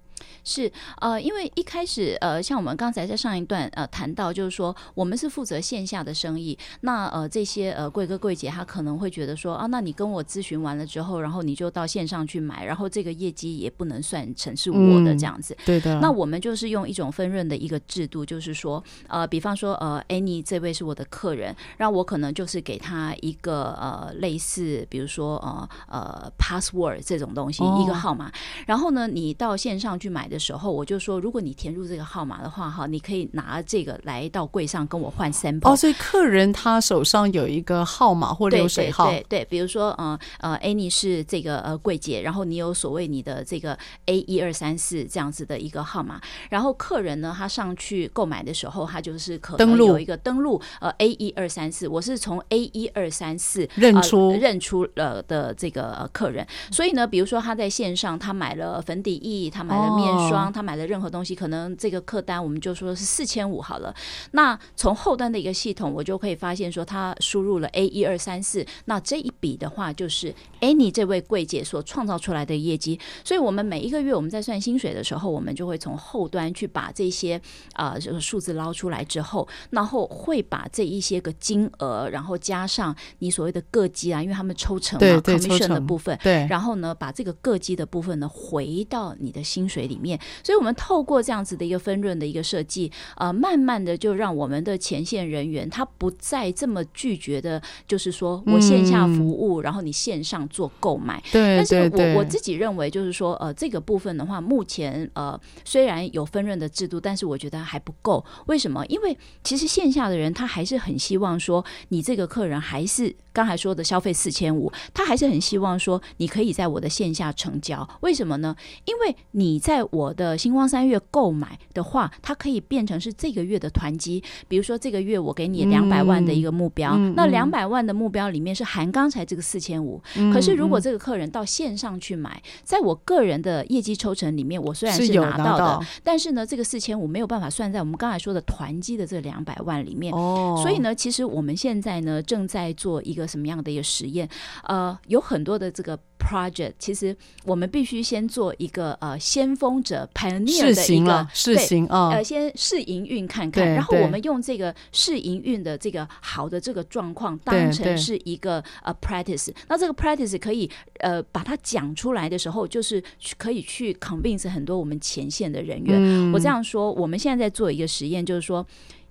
[0.45, 15.55] 是呃，因为一开始呃，像我们刚才在上一段呃谈到，就是说我们是负责线下的生意，那呃这些呃贵哥贵姐他可能会觉得说啊，那你跟我咨询完了之后，然后你就到线上去买，然后这个业绩也不能算成是我的这样子。
[15.55, 15.99] 嗯、对的。
[16.01, 28.31] 那我们就是用一种分润的一个制度，就是说呃，比方说呃，Annie 这位是我的客人，那我可能就是给他一个呃类似比如说呃呃 password 这种东西、哦、一个号码，
[28.67, 30.19] 然后呢你到线上去买。
[30.19, 35.71] 买的时候，我就说，如果你填入这个号码的话，哈，你可以拿这个来到柜上跟我换 sample。
[35.71, 60.29] 哦，所以客人他手上有一个号码或流水号，对对，对，比如说，呃呃，Annie 是这个呃柜姐，然后你有所谓你的这个 A 一二三四这样子的一个号码，然后客人呢，他上去购买的时候，他就是可能有一个登录，呃 A 一二三四，我是从 A 一二三四认出、呃、认出了的这个客人，所以呢，比如说他在线上他买了粉底液，他买了面。
[60.29, 63.95] 霜，他买的任何东西，可能这个客单我们就说是四千五好了。
[64.33, 72.99] 那从后端的一个系统，我就可以发现说，他输入了 A 一二三四，那这一笔的话，就是 Annie 这位柜姐所创造出来的业绩。
[73.25, 77.41] 所以，我们每一个月我们在算薪水的时候，我们就会从后端去把这些
[77.73, 89.99] 啊这个数字捞出来之后，然后会把这一些个金额，然后加上你所谓的个机啊，因为他们抽成嘛，commission 的部分，对，然后呢，把这个个机的部分呢回到你的薪水里。
[90.01, 101.21] 面，所以我们透过这样子的一个分润的一个设计，呃，慢慢的就让我们的前线人员他不再这么拒绝的，就是说我线下服务，然后你线上做购买。
[101.33, 108.25] 对，但是我我自己认为，就是说，呃，这个部分的话，目前呃虽然有分润的制度，但是我觉得还不够。
[108.47, 108.87] 为什么？
[108.87, 117.89] 因为其实线下的人他还是很希望说，你这个客人还是刚才说的消费四千五，他还是很希望说，你可以在我的线下成交。
[118.01, 118.57] 为什么呢？
[118.85, 124.21] 因为你在我的星光三月购买的话，它可以变成是这个月的团积。
[124.49, 130.03] 比如说这个月我给你两百万的一个目标，嗯、那两百万的目标里面是含刚才这个四千五。
[130.33, 140.13] 可是如果这个客人到线上去买，在我个人的业绩抽成里面，我虽然是拿到的，但是呢，这个四千五没有办法算在我们刚才说的团积的这两百万里面。
[140.13, 144.29] 哦，所以呢，其实我们现在呢正在做一个什么样的一个实验？
[144.65, 145.99] 呃，有很多的这个。
[146.19, 163.03] project，其实我们必须先做一个呃先锋者 pioneer 的一个试行啊，呃，先试营运看看，然后我们用这个试营运的这个好的这个状况当成是一个呃 practice，那这个 practice 可以呃把它讲出来的时候，就是
[163.39, 165.97] 可以去 convince 很多我们前线的人员。
[165.99, 168.67] 嗯、我这样说，我们现在在做一个实验，就是说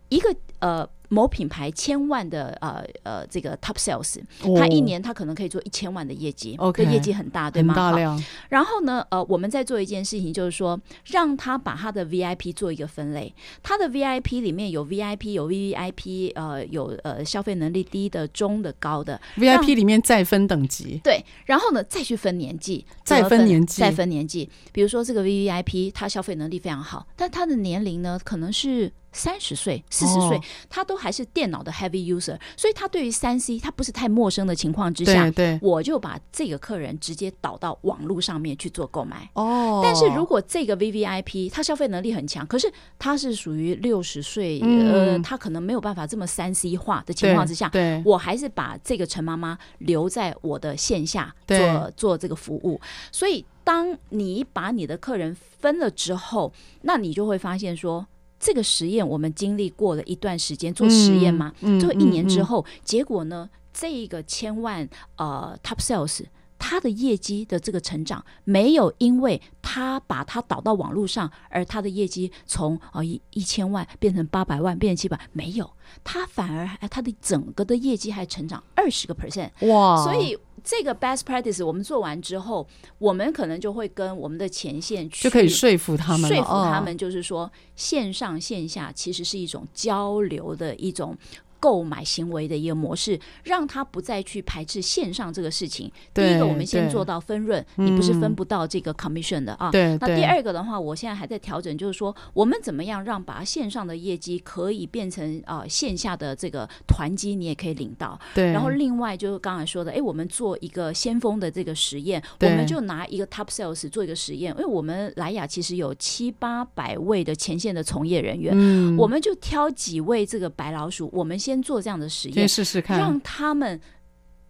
[0.10, 0.88] 一个呃。
[1.10, 4.20] 某品牌千万的呃呃这个 top sales，
[4.58, 7.74] 他一年他可能可以做一千万的业绩，哦，这业绩很大，对吗？
[7.74, 8.22] 大量。
[8.50, 19.20] 然后呢，呃，我们在做一件事情，就是说让他把他的 VIP 做一个分类，他的 VIP 里面有 VIP 有 VVIP，呃，有呃消费能力低的、中的、高的。
[19.38, 21.00] VIP 里面再分等级。
[21.04, 24.50] 对，然后呢，再去分年纪，再分年纪，再分年纪。
[24.72, 28.92] 比如说这个 VVIP，他消费能力非常好，但他的年龄呢，可能是。
[29.12, 30.40] 三十岁、四十岁，
[30.70, 39.28] 他都还是电脑的 heavy user，所以他对于三 C 他不是太陌生的情况之下，对对，我就把这个客人直接导到网络上面去做购买。
[39.34, 52.80] 哦，但是如果这个 VVIP 他消费能力很强，可是他是属于六十岁，呃，他可能没有办法这么三 C 化的情况之下，对，我还是把这个陈妈妈留在我的线下做做这个服务。
[53.12, 58.06] 所以，当你把你的客人分了之后，那你就会发现说。
[58.40, 66.24] 这个实验我们经历过了一段时间做实验嘛，做、嗯、一年之后、结果呢，这一个千万呃 top sales，
[66.60, 75.70] 他的业绩的这个成长没有因为他把他导到网络上，而他的业绩从呃一一千万变成八百万，变成七百，没有，
[76.04, 80.38] 他反而他的整个的业绩还成长二十个 percent，哇，所以。
[80.70, 91.18] 这个 best practice 我们做完之后，我们可能就会跟我们的前线去就可以说服他们，说服他们就是说，线上线下其实是一种交流的一种。
[91.60, 95.92] 购买行为的一个模式，让他不再去排斥线上这个事情。
[96.14, 99.72] 第一个，我们先做到分润，你不是分不到这个 commission 的啊。
[99.72, 99.98] 对。
[100.00, 108.20] 那第二个的话，我现在还在调整，就是说我们怎么样让把线上的业绩可以变成啊、呃、线下的这个团积，你也可以领到。
[108.34, 108.52] 对。
[108.52, 123.80] 然后另外就是刚才说的，哎，我们做一个先锋的这个实验，我们就拿一个 top sales 做一个实验，因为我们莱雅其实有七八百位的前线的从业人员，嗯，我们就挑几位这个白老鼠，我们先做这样的实验，试试看，让他们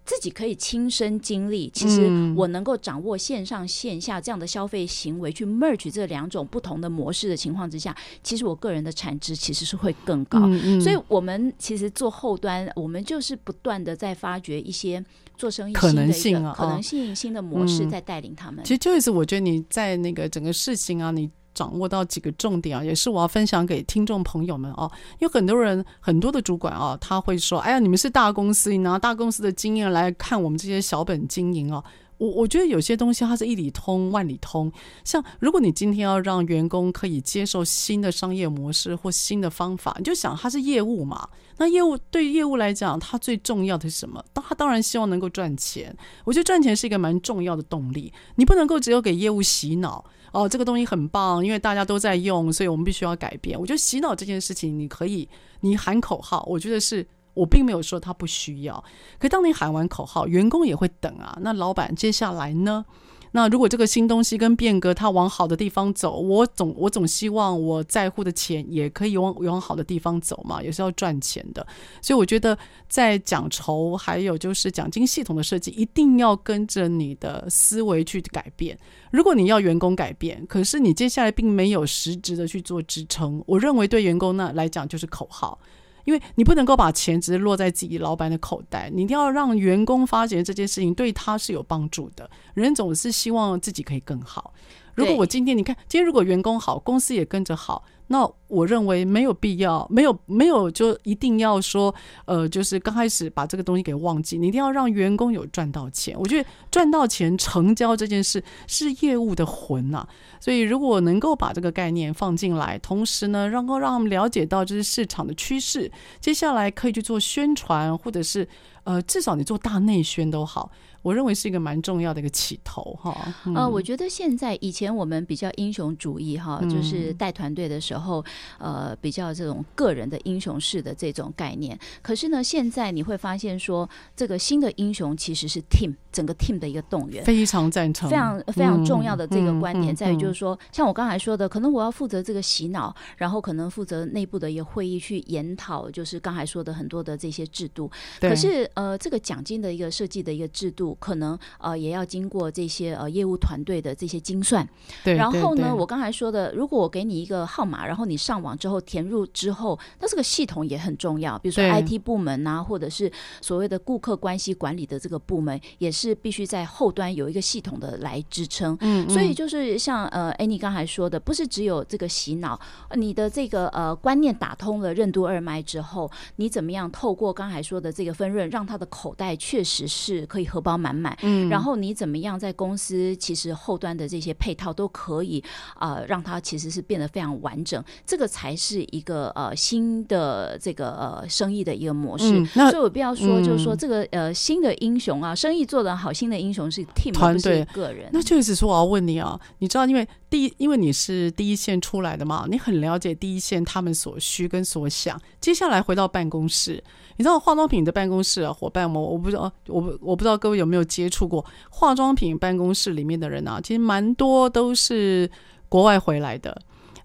[0.03, 1.69] 自己可以亲身经历。
[1.69, 10.39] 其实我能够掌握线上线下这样的消费行为，去 merge 这两种不同的模式的情况之下，其实我个人的产值其实是会更高。
[10.81, 15.05] 所以，我们其实做后端，我们就是不断的在发掘一些
[15.37, 18.63] 做生意可能性啊，可能性新的模式，在带领他们。
[18.63, 21.29] 其实就是我觉得你在那个整个事情啊，你。
[21.57, 24.91] 掌握到几个重点啊，也是我要分享给听众朋友们哦。
[25.17, 31.83] 有很多人，很多的主管啊，他会说：“哎呀，你们是大公司，你拿大公司的经验来看我们这些小本经营啊。”
[32.19, 34.71] 我我觉得有些东西它是一理通万里通。
[35.03, 41.29] 像如果你今天要让员工可以接受新的商业模式或新的方法，你就想他是业务嘛。
[41.57, 44.23] 那业务对业务来讲，它最重要的是什么？
[44.33, 45.95] 他当然希望能够赚钱。
[46.23, 48.11] 我觉得赚钱是一个蛮重要的动力。
[48.35, 50.03] 你不能够只有给业务洗脑。
[50.31, 53.59] 哦，这个东西很棒，因为大家都在用，所以我们必须要改变。
[53.59, 55.27] 我觉得洗脑这件事情，你可以，
[55.61, 58.83] 你喊口号，我觉得是我并没有说他不需要。
[59.19, 61.37] 可当你喊完口号，员工也会等啊。
[61.41, 62.85] 那老板接下来呢？
[63.31, 71.65] 那如果这个新东西跟变革，它往好的地方走，我总我总希望我在乎的钱也可以往往好的地方走嘛，也是要赚钱的。
[72.01, 78.77] 所以我觉得在奖酬还有就是奖金系统的设计，一定要跟着你的思维去改变。
[79.11, 85.59] 如果你要员工改变，可是你接下来并没有实质的去做支撑，我认为对员工呢来讲就是口号。
[86.07, 92.29] 因为你不能够把钱只是落在自己老板的口袋，你一定要让员工发觉这件事情对他是有帮助的。
[92.53, 94.53] 人总是希望自己可以更好。
[94.97, 97.83] 如果我今天你看，今天如果员工好，公司也跟着好。
[98.09, 101.93] 那我认为没有必要，没有没有就一定要说，
[102.25, 106.17] 呃，就是刚开始把这个东西给忘记，你一定要让员工有赚到钱。
[106.17, 110.07] 我觉得赚到钱成交这件事是业务的魂呐，
[110.39, 118.47] 所以如果能够把这个概念放进来，同时呢，让够让他们了解到这是市场的趋势，接下来可以去做宣传，或者是
[118.85, 120.71] 呃，至少你做大内宣都好。
[121.07, 123.33] 我认为是一个蛮重要的一个起头哈。
[123.55, 128.21] 呃，我觉得现在以前我们比较英雄主义哈，就是带团队的时候，
[128.59, 131.79] 呃，比较这种个人的英雄式的这种概念。
[132.01, 147.89] 可是呢，现在你会发现说，这个新的英雄其实是 team，整个 team 的一个动员，非常赞成，非常非常重要的这个观点在于，就是说，像我刚才说的，可能我要负责这个洗脑，然后可能负责内部的一个会议去研讨，就是刚才说的很多的这些制度。
[148.19, 154.67] 可是呃，这个奖金的一个设计的一个制度，可能呃也要经过这些呃业务团队的这些精算。
[155.03, 168.77] 对，然后呢，我刚才说的，如果我给你一个号码，然后你上网之后填入之后，那这个系统也很重要，比如说 IT 部门呐、啊，或者是所谓的顾客关系管理的这个部门，也是必须在后端有一个系统的来支撑。
[168.81, 172.59] 嗯，嗯，所以就是像呃，Annie 刚才说的，不是只有这个洗脑，
[172.95, 181.17] 你的这个呃观念打通了任督二脉之后，你怎么样透过刚才说的这个分润，让他的口袋确实是可以荷包满满。
[181.21, 185.43] 嗯，然后你怎么样在公司其实后端的这些配套都可以
[185.75, 192.39] 啊、呃，让它其实是变得非常完整，这个才是一个呃新的这个呃生意的一个模式。
[192.39, 198.09] 嗯、那所以我不要说，就是说这个呃新的英雄啊，生意做得好，新的英雄是 team 团队个人。
[198.11, 205.19] 那就是说，我要问你啊，你知道，因为第一，因为你是第一线出来的嘛，你很了解第一线他们所需跟所想。
[205.39, 206.83] 接下来回到办公室，
[207.17, 215.29] 你知道化妆品的办公室啊，伙伴们，我不知道，我不我不知道各位有没有接触过化妆品办公室里面的人啊，其实蛮多都是
[215.67, 216.55] 国外回来的。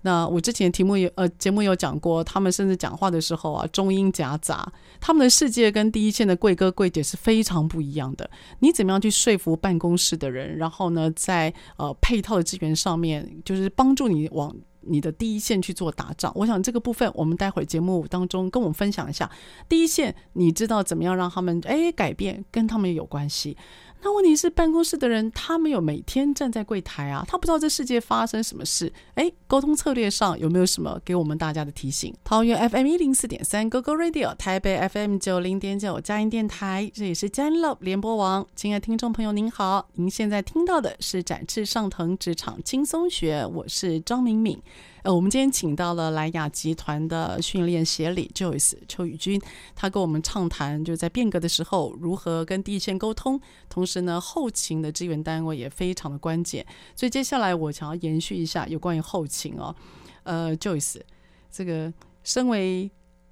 [0.05, 8.29] 那我之前题目有呃节目有讲过，他们甚至讲话的时候啊，中英夹杂，他们的世界跟第一线的贵哥贵姐是非常不一样的。
[8.59, 10.59] 你怎么样去说服办公室的人？
[10.59, 14.53] 然后呢，在呃配套的资源上面，就是帮助你往
[14.83, 16.33] 你的第一线去做打仗。
[16.35, 19.31] 我想这个部分，我们待会儿节目当中跟我们分享一下。
[19.69, 23.57] 第一线，你知道怎么样让他们哎改变，跟他们有关系。
[24.05, 28.93] 那问题是，办公室的人他没有每天站在柜台啊，他不知道这世界发生什么事。
[29.15, 32.13] 哎，沟通策略上有没有什么给我们大家的提醒？
[32.25, 38.45] 桃园 FM 一零四点三，GoGo Radio，台北 FM 九零点九，佳音电台，这里是佳音 Love 联播网。
[38.57, 44.61] 亲爱的听众朋友，您好，您现在听到的是展翅上腾职场轻松学，我是张敏敏。
[45.03, 49.41] 呃，我们今天请到了莱雅集团的训练协理 Joyce 邱宇君，
[49.75, 56.65] 他跟我们畅谈，就在变革的时候如何跟第一线沟通，同时呢，后勤的支援单位也非常的关键。
[56.95, 59.75] 所以接下来我想要延续一下有关于后勤哦，
[60.23, 61.01] 呃，Joyce，
[61.51, 61.93] 这个
[62.23, 62.89] 身为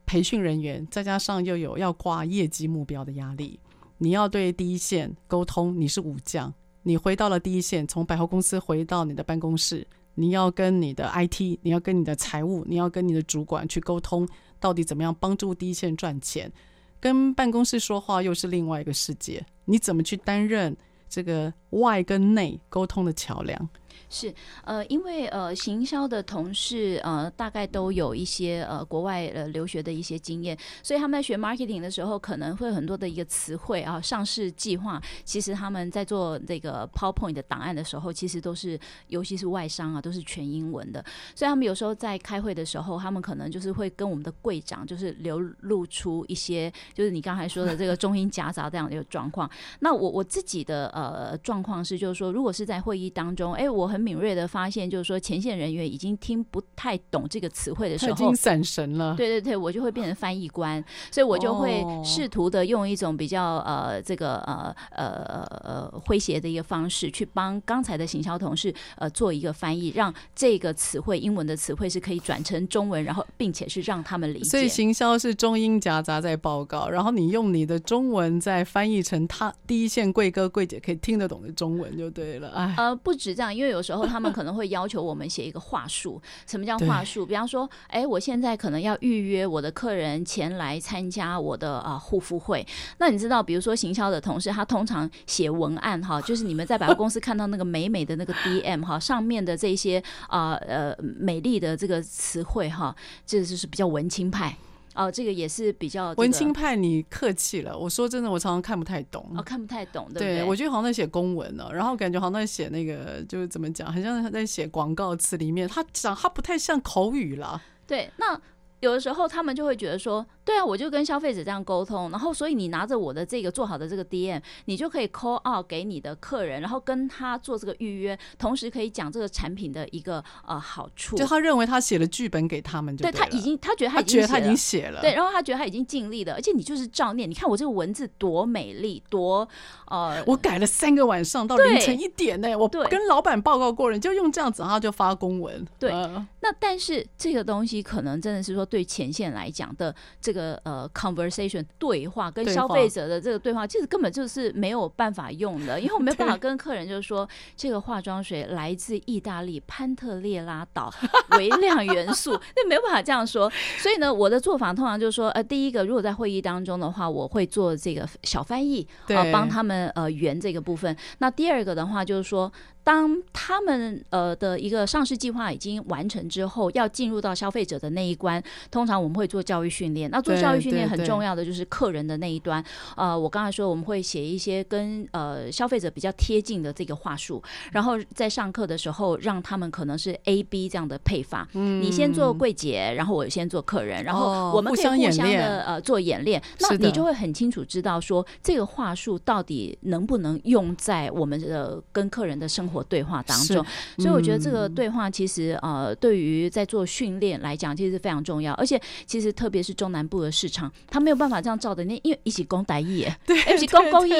[0.06, 3.60] 培训人员，再加上又有要挂业绩目标的压力，
[3.98, 6.52] 你要对第一线沟通，你是武将，
[6.82, 9.86] 你回到了第一线，从百货公司回到你的办公室。
[10.14, 16.50] 你要跟你的 IT，你要跟你的财务，你要跟你的主管去沟通，到底怎么样帮助第一线赚钱？
[16.98, 20.76] 跟办公室说话又是另外一个世界，你怎么去担任
[21.08, 23.68] 这个外跟内沟通的桥梁？
[24.12, 24.34] 是，
[24.64, 41.04] 呃，因为呃，行销的同事呃，大概都有一些呃国外呃留学的一些经验，所以他们在学 marketing 的时候，可能会很多的一个词汇啊，上市计划，其实他们在做这个 PowerPoint 的档案的时候，其实都是，尤其是外商啊，都是全英文的，
[41.36, 49.48] 所以他们有时候在开会的时候，他们可能就是会跟我们的柜长就是流露出一些，就是你刚才说的这个中英夹杂这样的一个状况。
[49.78, 59.14] 那我我自己的呃状况是，就是说，如果是在会议当中，哎，我很敏锐的发现，就是说前线人员已经听不太懂这个词汇的时候，已经散神了。
[59.14, 60.82] 对对对，我就会变成翻译官，
[61.12, 74.48] 所以我就会试图的用一种比较呃这个呃呃呃诙谐的一个方式，去帮刚才的行销同事呃做一个翻译，让这个词汇英文的词汇是可以转成中文，然后并且是让他们理解。
[74.48, 82.48] 所以行销是中英夹杂在报告，然后你用你的中文再翻译成他第一线贵哥贵姐可以听得懂的中文就对了。
[82.50, 83.89] 哎，呃，不止这样，因为有时候。
[83.90, 86.20] 然后他们 可能会要求我们写一个话术。
[86.46, 87.26] 什么叫话术？
[87.26, 92.66] 比方说，哎，我现在可能要预约我的客人前来参加我的啊护肤会。
[92.98, 102.94] 那你知道，比如说行销的同事，他通常写文案哈，就是你们在百货公司看到那个美美的那个 DM 哈，上面的这些啊呃美丽的这个词汇哈，
[103.26, 104.56] 这就是比较文青派。
[105.04, 107.76] 哦，这个也是比较、这个、文青派，你客气了。
[107.76, 109.24] 我说真的，我常常看不太懂。
[109.36, 110.38] 哦，看不太懂，对不对？
[110.38, 117.62] 对，我觉得好像在写公文呢，然后感觉好像在写那个，就是怎么讲，很像在写广告词里面，他讲他不太像口语了。
[117.86, 118.40] 对，那。
[118.80, 131.16] 有的时候他们就会觉得说，对啊，我就跟消费者这样沟通，然后所以你拿着我的这个做好的这个 DM，你就可以 call out 给你的客人，然后跟他做这个预约，同时可以讲这个产品的一个呃好处。
[131.16, 139.46] 就他认为他写了剧本给他们就对，对他已经他觉得他已经写了，他觉得他已经写了，对，然后他觉得他已经尽力了，而且你就是照念，你看我这个文字多美丽，多
[139.86, 145.90] 呃， 我改了三个晚上到凌晨一点呢，我跟老板报告过了，你就用这样子，然后就发公文，对。
[145.90, 160.92] 呃那但是这个东西可能真的是说，对前线来讲的这个呃 conversation 对话跟消费者的这个对话，其实根本就是没有办法用的，因为我没有办法跟客人就是说， 这个化妆水来自意大利潘特列拉岛
[161.36, 163.50] 微量元素，那没有办法这样说。
[163.78, 170.96] 所以呢，我的做法通常就是说，呃，第一个，如果在会议当中的话，我会做这个小翻译，啊，帮他们呃圆这个部分。
[171.18, 172.50] 那第二个的话就是说。
[172.90, 180.10] 当他们呃的一个上市计划已经完成之后，要进入到消费者的那一关，通常我们会做教育训练。
[180.10, 182.60] 那做教育训练很重要的就是客人的那一端。
[182.96, 191.46] 呃，我刚才说我们会写一些跟呃消费者比较贴近的这个话术，然后在上课的时候让他们可能是 A B 这样的配法。
[191.52, 196.42] 嗯，你先做柜姐，然后我先做客人，然后我们可以互相的呃做演练。
[196.58, 202.79] 那你就会很清楚知道说这个话术到底能不能用在我们的跟客人的生活。
[202.84, 203.64] 对话当中，
[203.98, 208.52] 所以我觉得这个对话其实呃，对于在做训练来讲，其实是非常重要。
[208.54, 214.12] 而且其实特别是中南部的市场，他没有办法这样照着念，因为一起攻台语，对，一起讲国语，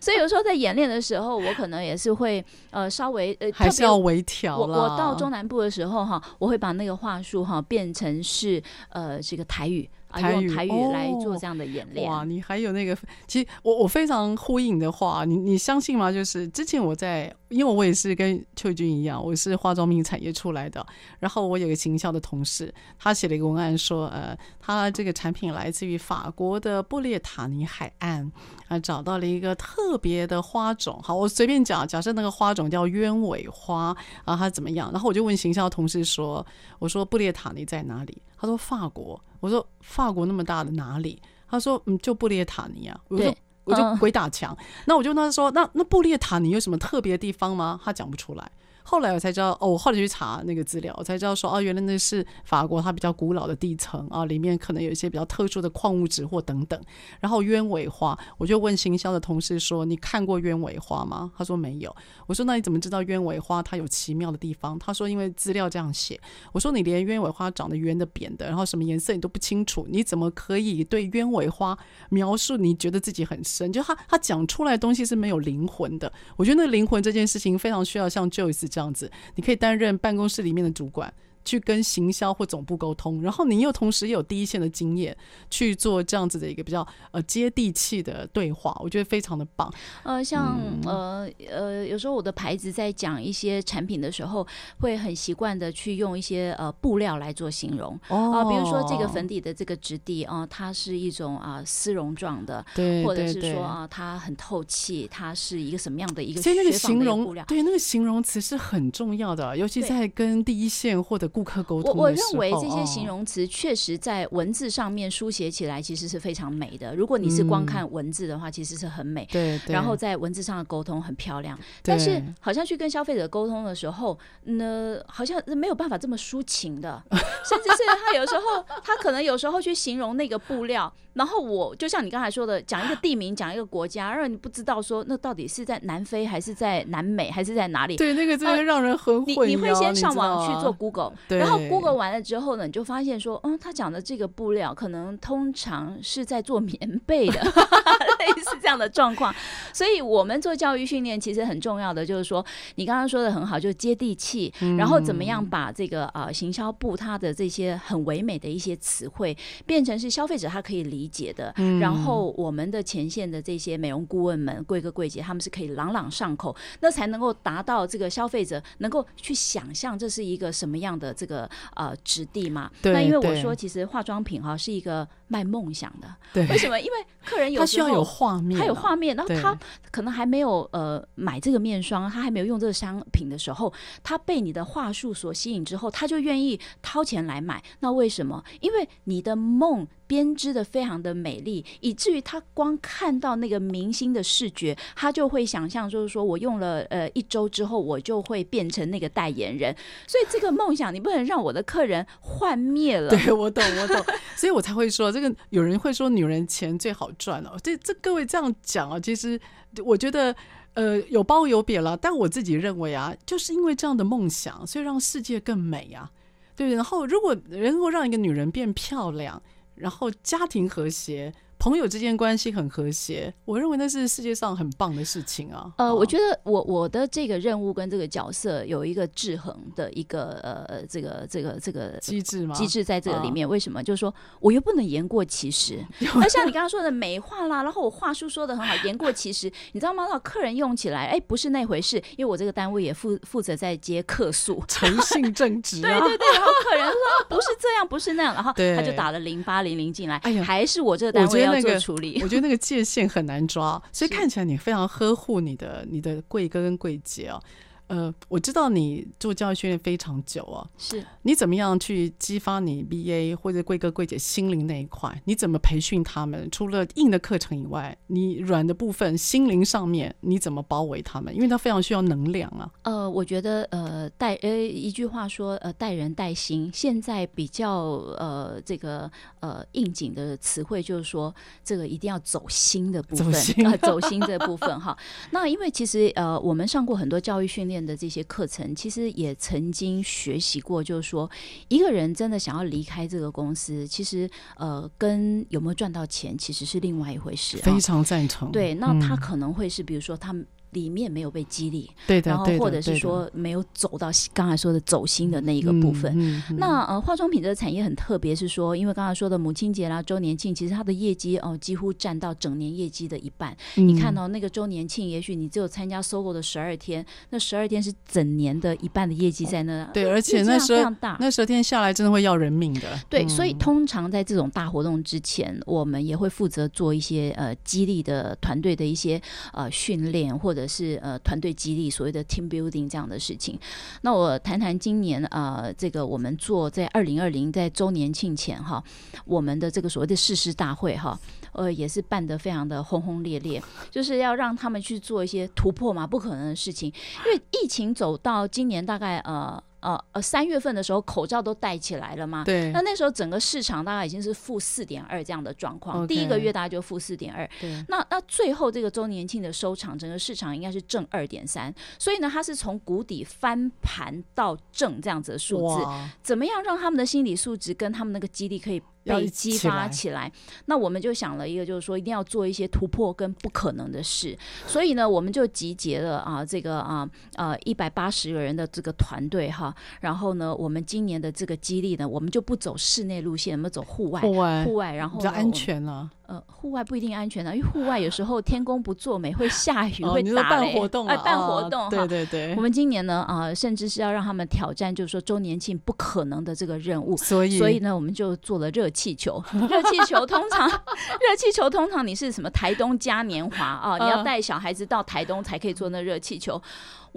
[0.00, 4.58] 所以有时候在演练的时候，我可能也是会呃稍微呃还是要微调。
[4.58, 9.88] 我我到中南部的时候哈，我会把那个话术哈变成是呃这个台语。
[10.20, 12.10] 台语，台语来做这样的演练。
[12.10, 12.96] 哇，你还有那个，
[13.26, 16.10] 其实我我非常呼应你的话，你你相信吗？
[16.10, 20.84] 就是之前我在，因为我也是跟秋君一样，我是化妆品产业出来的。
[21.18, 28.30] 然后我有个行销的同事，他写了一个文案说，呃，他这个产品来自于法国的布列塔尼海岸，
[28.68, 30.98] 啊，找到了一个特别的花种。
[31.02, 34.90] 好，我随便讲，假设那个花种叫鸢尾花，啊，它怎么样？
[34.92, 36.44] 然后我就问行销同事说，
[36.78, 38.22] 我说布列塔尼在哪里？
[38.46, 39.20] 他说法国。
[39.40, 41.20] 我说法国那么大的哪里？
[41.48, 42.98] 他说嗯，就布列塔尼啊。
[43.08, 43.34] 我说
[43.64, 44.56] 我就鬼打墙。
[44.86, 47.80] 那我就跟他说，那那布列塔尼有什么特别的地方吗？
[47.84, 48.50] 他讲不出来。
[48.88, 56.80] 后来我才知道，哦，我后来去查那个资料，我才知道说，哦，原来那是法国它比较古老的地层啊，里面可能有一些比较特殊的矿物质或等等。
[57.18, 61.32] 然后鸢尾花，我就问行销的同事说，你看过鸢尾花吗？
[61.36, 61.94] 他说没有。
[62.28, 64.78] 我说那你怎么知道鸢尾花它有奇妙的地方？
[64.78, 66.20] 他说因为资料这样写。
[66.52, 71.76] 我说你连鸢尾花长得圆的、扁的，然后什么颜色你都不清楚，你怎么可以对鸢尾花
[72.10, 72.56] 描述？
[72.56, 73.72] 你觉得自己很深？
[73.72, 76.12] 就他他讲出来的东西是没有灵魂的。
[76.36, 81.10] 我觉得那灵魂这件事情非常需要像 Joyce 这样子，你可以担任办公室里面的主管。
[81.46, 85.16] 去跟行销或总部沟通，然后你又同时有第一线的经验
[85.48, 89.72] 去做这样子的一个比较呃接地气的对话，我觉得非常的棒。
[90.02, 94.46] 呃，像、嗯、呃呃，有时候我的牌子在讲一些产品的时候，
[94.80, 97.98] 会很习惯的去用一些呃布料来做形容。
[98.08, 106.42] 哦、呃，比如说这个粉底的这个质地啊、呃，它是一种啊丝绒状的，对，或者是说啊、呃、它很透气，它是一个什么样的一个？
[106.42, 116.96] 所以那个形容，对，那个形容词是很重要的，尤其在跟第一线或者顾客沟通，我我认为这些形容词确实在文字上面书写起来其实是非常美的。
[116.96, 119.28] 如果你是光看文字的话，其实是很美。
[119.30, 121.58] 对，然后在文字上的沟通很漂亮。
[121.82, 127.02] 但是好像去跟消费者沟通的时候，呢，好像没有办法这么抒情的。
[127.10, 137.96] 甚至是他有时候，他可能有时候去形容那个布料，然后我就像你刚才说的，讲一个地名，讲一个国家，让你不知道说那到底是在南非还是在南美还是在哪里？
[137.96, 139.46] 对，那个真的让人很混淆。
[139.46, 141.56] 你你会先上网去做 Google，然后。
[141.66, 147.40] Google 完了之后呢，你就发现说，嗯，他讲的这个布料可能通常是在做棉被的，
[148.20, 149.34] 类似这样的状况。
[149.72, 152.44] 所以，我们做教育训练其实很重要的就是说，
[152.74, 171.48] 你刚刚说的很好，就是接地气，然后怎么样把这个呃行销部它的这些很唯美的一些词汇变成是消费者他可以理解的，然后我们的前线的这些美容顾问们、贵哥贵姐他们是可以朗朗上口，那才能够达到这个消费者能够去想象这是一个什么样的这个。
[171.74, 176.08] 呃，质地嘛，那因为我说，其实化妆品哈是一个卖梦想的。
[176.32, 176.78] 对，为什么？
[176.80, 176.92] 因为
[177.24, 179.58] 客人他需要有画面，他有画面，然后他
[179.90, 187.62] 可能还没有呃买这个面霜，他还没有用这个商品的时候，他被你的话术所吸引之后，他就愿意掏钱来买。
[187.80, 188.42] 那为什么？
[188.60, 189.86] 因为你的梦。
[190.06, 199.74] 编织的非常的美丽，以至于他光看到那个明星的视觉，他就会想象，就是说我用了呃一周之后，我就会变成那个代言人。
[200.06, 203.10] 所以这个梦想，你不能让我的客人幻灭了。
[203.10, 203.96] 对，我懂，我懂。
[204.36, 207.58] 所以我才会说，这个有人会说女人钱最好赚哦。
[207.62, 209.40] 这这各位这样讲啊，其实
[209.84, 210.34] 我觉得
[210.74, 211.96] 呃有褒有贬了。
[211.96, 216.10] 但我自己认为啊，就是因为这样的梦想，所以让世界更美啊。
[216.54, 219.42] 对，然后如果能够让一个女人变漂亮。
[219.76, 225.72] 然后家庭和谐，朋友之间关系很和谐，我认为那是世界上很棒的事情啊。
[225.78, 232.54] 呃，哦、我觉得我我的这个任务跟这个角色有一个制衡的一个呃这个这个这个机制吗？
[232.54, 233.82] 机制在这个里面，哦、为什么？
[233.82, 235.78] 就是说我又不能言过其实。
[236.14, 240.06] 那像你刚刚说的美化啦，然后我话术说的很好，言过其实， 你知道吗？
[240.08, 241.96] 让客人用起来，哎，不是那回事。
[242.16, 245.98] 因为我这个单位也负负责在接客诉， 诚信正直、啊。
[246.00, 252.20] 对对对，然后客人说不是这样，不是那样，然后他就打了零八零零进来，哎呀，还是我这个单位要做处理。
[252.24, 257.40] 我觉得那个界限很难抓，所以看起来你非常呵护你的你的贵哥跟贵姐啊。
[257.88, 265.22] 呃，我知道你做教育训练非常久啊，是你怎么样去激发你 BA 或者贵哥贵姐心灵那一块？
[265.24, 266.50] 你怎么培训他们？
[266.50, 271.32] 除了硬的课程以外，你软的部分心灵上面你怎么包围他们？
[271.32, 272.68] 因为他非常需要能量啊。
[272.82, 277.72] 呃，我觉得呃带呃一句话说呃带人带心，现在比较
[278.18, 279.08] 呃这个
[279.38, 281.32] 呃应景的词汇就是说
[281.64, 284.96] 这个一定要走心的部分，走心，呃、走心这部分哈。
[285.30, 287.75] 那因为其实呃我们上过很多教育训练。
[287.84, 291.30] 的这些课程，其实也曾经学习过，就是说，
[291.68, 297.56] 一个人真的想要离开这个公司，其实呃，跟有没有赚到钱其实是另外一回事。
[297.58, 298.50] 非常赞成。
[298.50, 300.46] 对，那他可能会是，比如说他们。
[300.76, 306.12] 里面没有被激励，对的，然后或者是说没有走到刚才说的走心的那一个部分。
[306.14, 313.56] 嗯嗯、那呃，化妆品这个产业很特别，是说因为刚才说的母亲节啦、周年庆，其实它的业绩哦几乎占到整年业绩的一半。
[313.76, 319.84] 嗯、你看到、哦、那个周年庆，也许你只有参加 SOGO 的十二天，那十二天是整年的一半的业绩在那。
[319.94, 322.98] 对，而且那时候那十二天下来真的会要人命的。
[323.08, 329.20] 对，嗯、所以通常在这种大活动之前，我们也会负责做一些呃激励的团队的一些
[329.52, 331.52] 呃训练，或者是呃团队。
[331.56, 333.58] 激励所谓的 team building 这样的事情，
[334.02, 338.84] 那我谈谈今年啊、这个我们做在二零二零在周年庆前哈，
[339.24, 341.18] 我们的这个所谓的誓师大会哈，
[341.52, 346.92] 呃，也是办得非常的轰轰烈烈，就是要让他们去做一些突破嘛，不可能的事情，
[347.24, 349.62] 因为疫情走到今年大概呃。
[349.80, 352.42] 呃呃，三月份的时候，口罩都戴起来了嘛？
[352.44, 352.72] 对。
[352.72, 357.48] 那那时候整个市场大概已经是负四点二这样的状况.第一个月大概就负四点二。
[357.60, 357.84] 对。
[357.88, 365.84] 那那最后这个周年庆的收场，整个市场应该是正二点三，所以呢，它是从谷底翻盘到正这样子的数字。
[366.22, 370.30] 怎么样让他们的心理素质跟他们那个激励可以被激发起来？
[370.66, 374.36] 那我们就想了一个，就是说一定要做一些突破跟不可能的事。
[374.66, 379.74] 所以呢，我们就集结了啊，这个啊呃一百八十个人的这个团队哈。
[380.00, 386.10] 然后呢，我们今年的这个激励呢，我们就不走室内路线，我们走户外，户外，户外，然后比较安全了。
[386.28, 390.72] 呃，户外不一定安全的，因为户外有时候天公不作美，会下雨，哦、会打雷。
[390.72, 392.54] 办活动，哎，办活动，哦、对对对。
[392.56, 397.16] 我们今年呢，啊、呃，甚至是要让他们挑战，就是说周年庆不可能的这个任务。
[397.16, 399.42] 所以，所以呢，我们就做了热气球。
[399.68, 403.96] 热气球通常，热气球通常你是什么台东嘉年华啊？
[403.98, 406.60] 你要带小孩子到台东才可以做那热气球。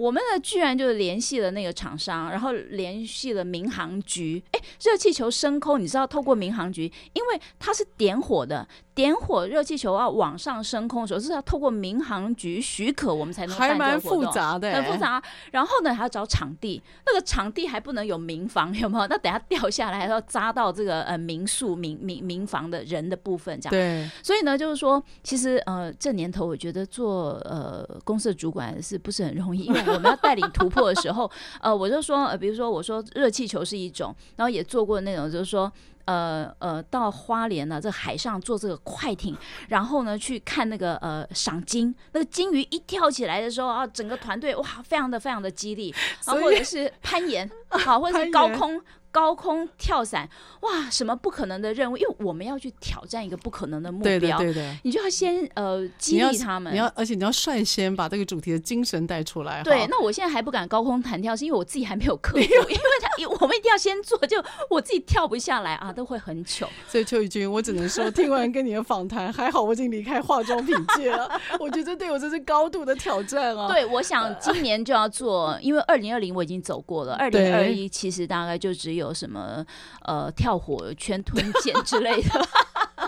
[0.00, 4.42] 我们呢，居然就联系了那个厂商，然后联系了民航局。
[4.52, 13.86] 哎，热气球升空，你知道透过民航局，因为它是点火的，点火热气球要往上升空的时候，是要透过民航局许可，我们才能办这个活动。
[13.86, 15.22] 还蛮复杂的，很复杂。
[15.52, 19.06] 然后呢，还要找场地，那个场地还不能有民房，有没有？
[19.06, 23.70] 那等下掉下来，还要扎到这个呃民宿、民民民房的人的部分，这样。
[23.70, 24.08] 对。
[24.22, 29.64] 所以呢，就是说，其实呃，这年头我觉得做呃公司的主管是不是很容易？
[29.64, 31.30] 因为我们要带领突破的时候，
[31.60, 35.70] 呃，我就说，呃，比如说，我说热气球是一种，然后也做过那种，就是说，
[36.04, 39.36] 呃呃，到花莲呢，这海上坐这个快艇，
[39.68, 48.80] 然后呢去看那个呃赏金，那个金鱼一跳起来的时候啊，整个团队哇，非常的非常的激励，啊或者是攀岩， 好，或者是高空。
[49.10, 50.28] 高空跳伞，
[50.60, 51.96] 哇，什么不可能的任务？
[51.96, 54.76] 因为我们要去挑战一个不可能的目标，对的，对的。
[54.84, 59.62] 你就要先呃激励他们，你要，而且你要率先把这个主题的精神带出来。
[59.62, 66.68] 对，那我现在还不敢高空弹跳，是因为我自己还没有克服， 因为他我们一定要先做，就我自己跳不下来啊，都会很糗。
[66.88, 71.30] 所以邱宇君，我只能说，听完跟你的访谈，还好我已经离开化妆品界了。
[71.58, 73.68] 我觉得对我这是高度的挑战啊。
[73.68, 79.64] 对，我想今年就要做，因为二零二零我已经走过了，二零二一其实大概就只有有什么。
[80.04, 82.48] 呃，跳火圈、吞剑之类的，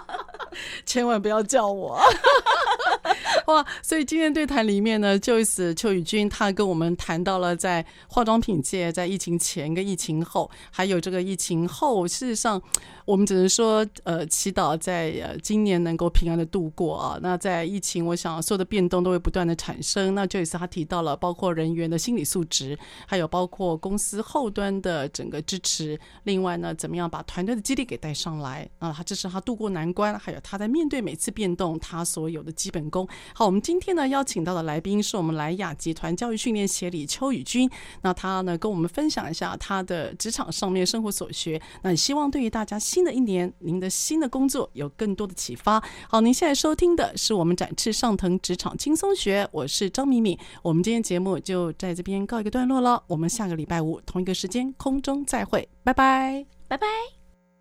[0.85, 2.01] 千万不要叫我。
[3.47, 12.61] 哇，所以今天对谈里面呢，Joyce 邱宇君他跟我们谈到了在化妆品界，在疫情前跟疫情后，还有这个疫情后，事实上
[13.05, 17.19] 我们只能说，呃，祈祷在呃今年能够平安的度过啊。
[17.21, 20.15] 那在疫情，我想所有的变动都会不断的产生。
[20.15, 25.99] 那 Joyce 他提到了包括人员的心理素质，还有包括公司后端的整个支持。
[26.23, 28.95] 另外呢，怎么样把团队的激励给带上来啊？
[28.97, 33.09] 他这是他度过难关，还有他在面对每次变动，他所有的基本功。
[33.35, 37.69] 好，我们今天呢邀请到的来宾是我们莱雅集团教育训练协理邱宇君，
[38.03, 45.83] 那他呢跟我们分享一下他的职场上面生活所学，那也希望对于大家新的一年，您的新的工作有更多的启发。
[46.09, 57.22] 好，您现在收听的是我们展翅上腾职场轻松学，我是张敏敏，我们今天节目就在这边告一个段落了，我们下个礼拜五同一个时间空中再会，拜拜，拜拜。